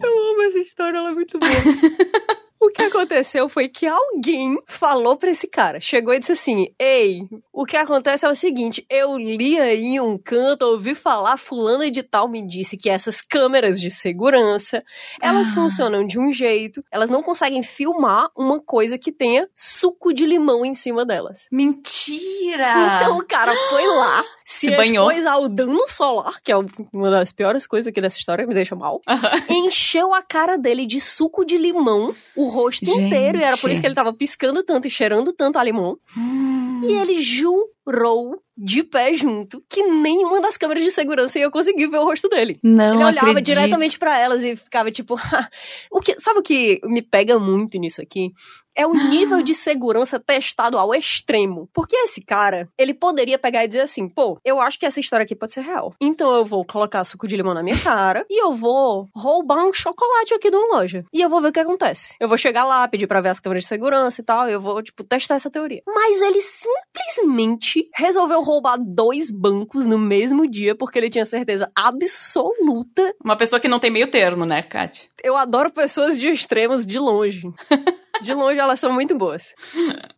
[0.00, 1.50] Eu amo essa história, ela é muito boa.
[2.64, 7.20] O que aconteceu foi que alguém falou pra esse cara, chegou e disse assim: Ei,
[7.52, 12.02] o que acontece é o seguinte, eu li aí um canto, ouvi falar, fulano de
[12.02, 14.82] tal me disse que essas câmeras de segurança,
[15.20, 15.54] elas Ah.
[15.54, 20.64] funcionam de um jeito, elas não conseguem filmar uma coisa que tenha suco de limão
[20.64, 21.46] em cima delas.
[21.52, 22.98] Mentira!
[23.02, 25.10] Então o cara foi lá, se, Se banhou.
[25.10, 26.56] expôs ao dano solar, que é
[26.92, 29.00] uma das piores coisas aqui dessa história, me deixa mal.
[29.48, 33.00] Encheu a cara dele de suco de limão, o rosto Gente.
[33.00, 35.96] inteiro, e era por isso que ele tava piscando tanto e cheirando tanto a limão.
[36.16, 36.82] Hum.
[36.84, 41.98] E ele jurou de pé junto que nenhuma das câmeras de segurança ia conseguir ver
[41.98, 42.58] o rosto dele.
[42.62, 43.54] Não Ele olhava acredito.
[43.56, 45.14] diretamente pra elas e ficava tipo,
[45.90, 48.30] o que, sabe o que me pega muito nisso aqui?
[48.76, 51.68] É o nível de segurança testado ao extremo.
[51.72, 55.24] Porque esse cara, ele poderia pegar e dizer assim, pô, eu acho que essa história
[55.24, 55.94] aqui pode ser real.
[56.00, 59.72] Então eu vou colocar suco de limão na minha cara e eu vou roubar um
[59.72, 61.04] chocolate aqui de uma loja.
[61.12, 62.16] E eu vou ver o que acontece.
[62.20, 64.82] Eu vou chegar lá, pedir pra ver as câmeras de segurança e tal, eu vou,
[64.82, 65.82] tipo, testar essa teoria.
[65.86, 73.14] Mas ele simplesmente resolveu roubar dois bancos no mesmo dia porque ele tinha certeza absoluta
[73.24, 75.08] Uma pessoa que não tem meio termo, né, Kat?
[75.24, 77.48] eu adoro pessoas de extremos de longe.
[78.22, 79.54] De longe elas são muito boas.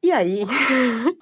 [0.02, 0.40] E aí,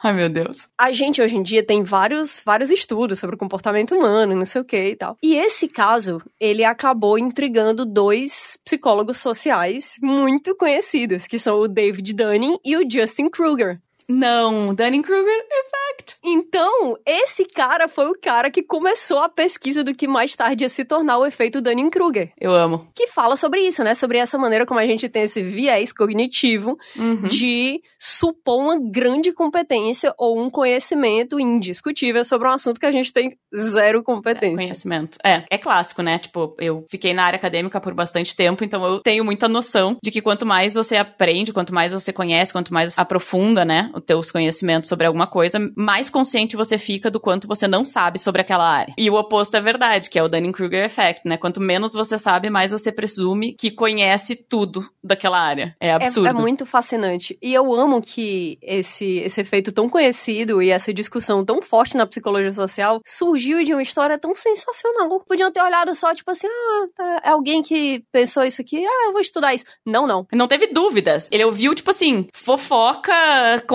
[0.02, 0.68] Ai, meu Deus.
[0.78, 4.60] a gente hoje em dia tem vários, vários estudos sobre o comportamento humano não sei
[4.60, 5.16] o que e tal.
[5.22, 12.12] E esse caso, ele acabou intrigando dois psicólogos sociais muito conhecidos, que são o David
[12.14, 13.80] Dunning e o Justin Kruger.
[14.08, 16.16] Não, Dunning-Kruger Effect.
[16.24, 20.68] Então, esse cara foi o cara que começou a pesquisa do que mais tarde ia
[20.68, 22.32] se tornar o efeito Dunning-Kruger.
[22.40, 22.88] Eu amo.
[22.94, 23.94] Que fala sobre isso, né?
[23.94, 27.22] Sobre essa maneira como a gente tem esse viés cognitivo Uhum.
[27.28, 33.12] de supor uma grande competência ou um conhecimento indiscutível sobre um assunto que a gente
[33.12, 34.56] tem zero competência.
[34.56, 35.18] Conhecimento.
[35.24, 36.18] É, é clássico, né?
[36.18, 40.10] Tipo, eu fiquei na área acadêmica por bastante tempo, então eu tenho muita noção de
[40.10, 44.04] que quanto mais você aprende, quanto mais você conhece, quanto mais você aprofunda, né, os
[44.04, 48.40] teus conhecimentos sobre alguma coisa, mais consciente você fica do quanto você não sabe sobre
[48.40, 48.94] aquela área.
[48.96, 51.36] E o oposto é verdade, que é o Dunning-Kruger Effect, né?
[51.36, 55.76] Quanto menos você sabe, mais você presume que conhece tudo daquela área.
[55.80, 56.26] É absurdo.
[56.26, 57.38] É, é muito fascinante.
[57.42, 62.06] E eu amo que esse, esse efeito tão conhecido e essa discussão tão forte na
[62.06, 65.20] psicologia social surgiu de uma história tão sensacional.
[65.20, 69.06] Podiam ter olhado só, tipo assim, ah, tá, é alguém que pensou isso aqui, ah,
[69.06, 69.64] eu vou estudar isso.
[69.84, 70.26] Não, não.
[70.32, 71.28] Não teve dúvidas.
[71.30, 73.12] Ele ouviu, tipo assim, fofoca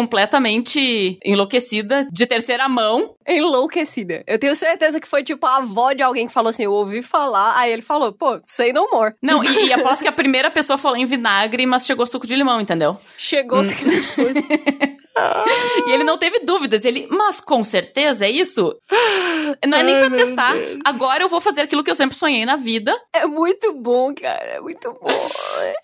[0.09, 3.15] completamente enlouquecida, de terceira mão.
[3.27, 4.23] Enlouquecida.
[4.25, 7.03] Eu tenho certeza que foi tipo a avó de alguém que falou assim, eu ouvi
[7.03, 9.13] falar, aí ele falou, pô, say no more.
[9.21, 12.35] Não, e, e aposto que a primeira pessoa falou em vinagre, mas chegou suco de
[12.35, 12.97] limão, entendeu?
[13.17, 13.61] Chegou.
[15.87, 16.85] E ele não teve dúvidas.
[16.85, 18.75] Ele, mas com certeza é isso?
[19.65, 20.53] Não é nem Ai, pra meu testar.
[20.85, 22.95] Agora eu vou fazer aquilo que eu sempre sonhei na vida.
[23.13, 24.43] É muito bom, cara.
[24.43, 25.07] É muito bom.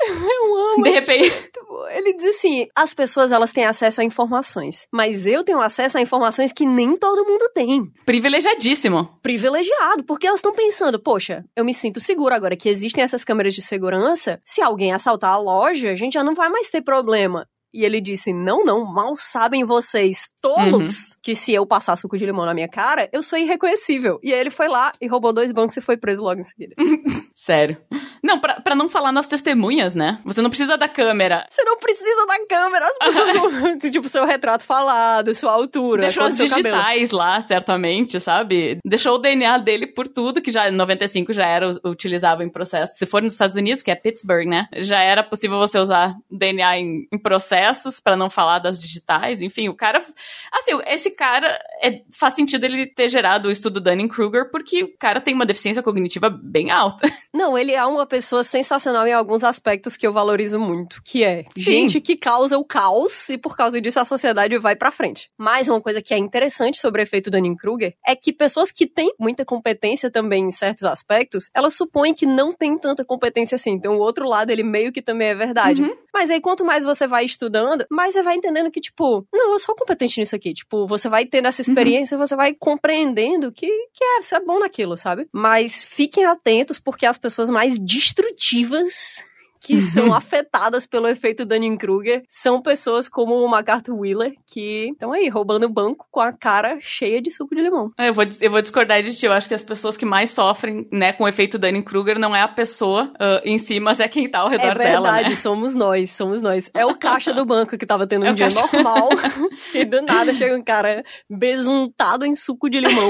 [0.06, 0.84] Eu amo.
[0.84, 1.88] De repente- muito bom.
[1.90, 6.02] Ele diz assim: as pessoas elas têm acesso a informações, mas eu tenho acesso a
[6.02, 7.84] informações que nem todo mundo tem.
[8.06, 9.18] Privilegiadíssimo.
[9.24, 13.54] Privilegiado, porque elas estão pensando: poxa, eu me sinto seguro agora que existem essas câmeras
[13.56, 14.40] de segurança.
[14.44, 17.48] Se alguém assaltar a loja, a gente já não vai mais ter problema.
[17.76, 22.26] E ele disse: Não, não, mal sabem vocês, tolos, que se eu passar suco de
[22.26, 24.18] limão na minha cara, eu sou irreconhecível.
[24.24, 26.74] E aí ele foi lá e roubou dois bancos e foi preso logo em seguida.
[27.36, 27.78] Sério.
[28.24, 30.20] Não, pra, pra não falar nas testemunhas, né?
[30.24, 31.46] Você não precisa da câmera.
[31.52, 36.28] Você não precisa da câmera, as pessoas vão, tipo, seu retrato falado, sua altura, Deixou
[36.30, 36.76] do seu cabelo.
[36.78, 38.78] digitais lá, certamente, sabe?
[38.86, 42.94] Deixou o DNA dele por tudo, que já em 95 já era utilizado em processo.
[42.96, 44.68] Se for nos Estados Unidos, que é Pittsburgh, né?
[44.78, 47.18] Já era possível você usar DNA em, em
[47.66, 49.42] processos, pra não falar das digitais.
[49.42, 50.04] Enfim, o cara.
[50.52, 51.48] Assim, esse cara
[51.82, 55.82] é, faz sentido ele ter gerado o estudo Dunning-Kruger, porque o cara tem uma deficiência
[55.82, 57.08] cognitiva bem alta.
[57.34, 61.44] Não, ele é uma pessoa sensacional em alguns aspectos que eu valorizo muito, que é
[61.56, 61.64] Sim.
[61.64, 65.30] gente que causa o caos e por causa disso a sociedade vai pra frente.
[65.38, 69.14] Mais uma coisa que é interessante sobre o efeito Dunning-Kruger é que pessoas que têm
[69.20, 73.72] muita competência também em certos aspectos, elas supõem que não tem tanta competência assim.
[73.72, 75.82] Então o outro lado ele meio que também é verdade.
[75.82, 75.96] Uhum.
[76.14, 77.55] Mas aí quanto mais você vai estudando,
[77.90, 80.54] mais você vai entendendo que tipo, não, eu sou competente nisso aqui.
[80.54, 84.60] Tipo, você vai tendo essa experiência, você vai compreendendo que que é, você é bom
[84.60, 85.28] naquilo, sabe?
[85.32, 89.24] Mas fiquem atentos porque as pessoas mais destrutivas
[89.66, 95.28] que são afetadas pelo efeito Dunning-Kruger são pessoas como o MacArthur Wheeler, que estão aí
[95.28, 97.92] roubando o banco com a cara cheia de suco de limão.
[97.98, 99.26] Eu vou, eu vou discordar de ti.
[99.26, 102.42] Eu acho que as pessoas que mais sofrem, né, com o efeito Dunning-Kruger não é
[102.42, 105.36] a pessoa ah, em si, mas é quem tá ao redor é verdade, dela, né?
[105.36, 106.70] somos nós, somos nós.
[106.74, 109.10] É o caixa do banco que tava tendo um É dia caixa- normal
[109.74, 113.10] e do nada chega um cara besuntado em suco de limão.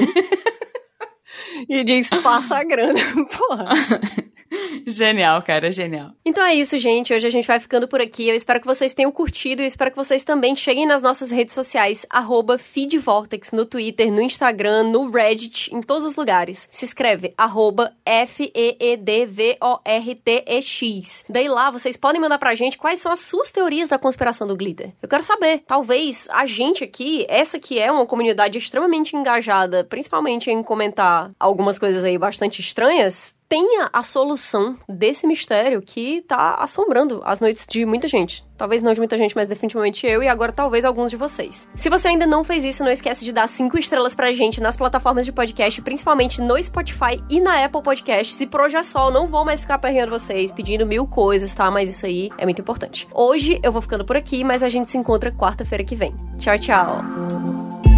[1.70, 3.00] E diz, passa a grana.
[3.38, 3.66] Porra.
[4.86, 6.12] Genial, cara, genial.
[6.24, 7.14] Então é isso, gente.
[7.14, 8.28] Hoje a gente vai ficando por aqui.
[8.28, 11.54] Eu espero que vocês tenham curtido e espero que vocês também cheguem nas nossas redes
[11.54, 16.70] sociais, arroba feedvortex, no Twitter, no Instagram, no Reddit, em todos os lugares.
[16.72, 18.46] Se escreve arroba F-E-E-D-V-O-R-T-E-X.
[21.30, 24.56] Daí lá vocês podem mandar pra gente quais são as suas teorias da conspiração do
[24.56, 24.94] glitter.
[25.02, 25.64] Eu quero saber.
[25.66, 31.80] Talvez a gente aqui, essa que é uma comunidade extremamente engajada, principalmente em comentar algumas
[31.80, 37.86] coisas aí bastante estranhas, tenha a solução desse mistério que tá assombrando as noites de
[37.86, 38.46] muita gente.
[38.58, 41.68] Talvez não de muita gente, mas definitivamente eu e agora talvez alguns de vocês.
[41.76, 44.78] Se você ainda não fez isso, não esquece de dar cinco estrelas pra gente nas
[44.78, 48.40] plataformas de podcast, principalmente no Spotify e na Apple Podcasts.
[48.40, 51.70] E por hoje é só, não vou mais ficar perreando vocês, pedindo mil coisas, tá?
[51.70, 53.08] Mas isso aí é muito importante.
[53.14, 56.16] Hoje eu vou ficando por aqui, mas a gente se encontra quarta-feira que vem.
[56.38, 57.95] Tchau, tchau!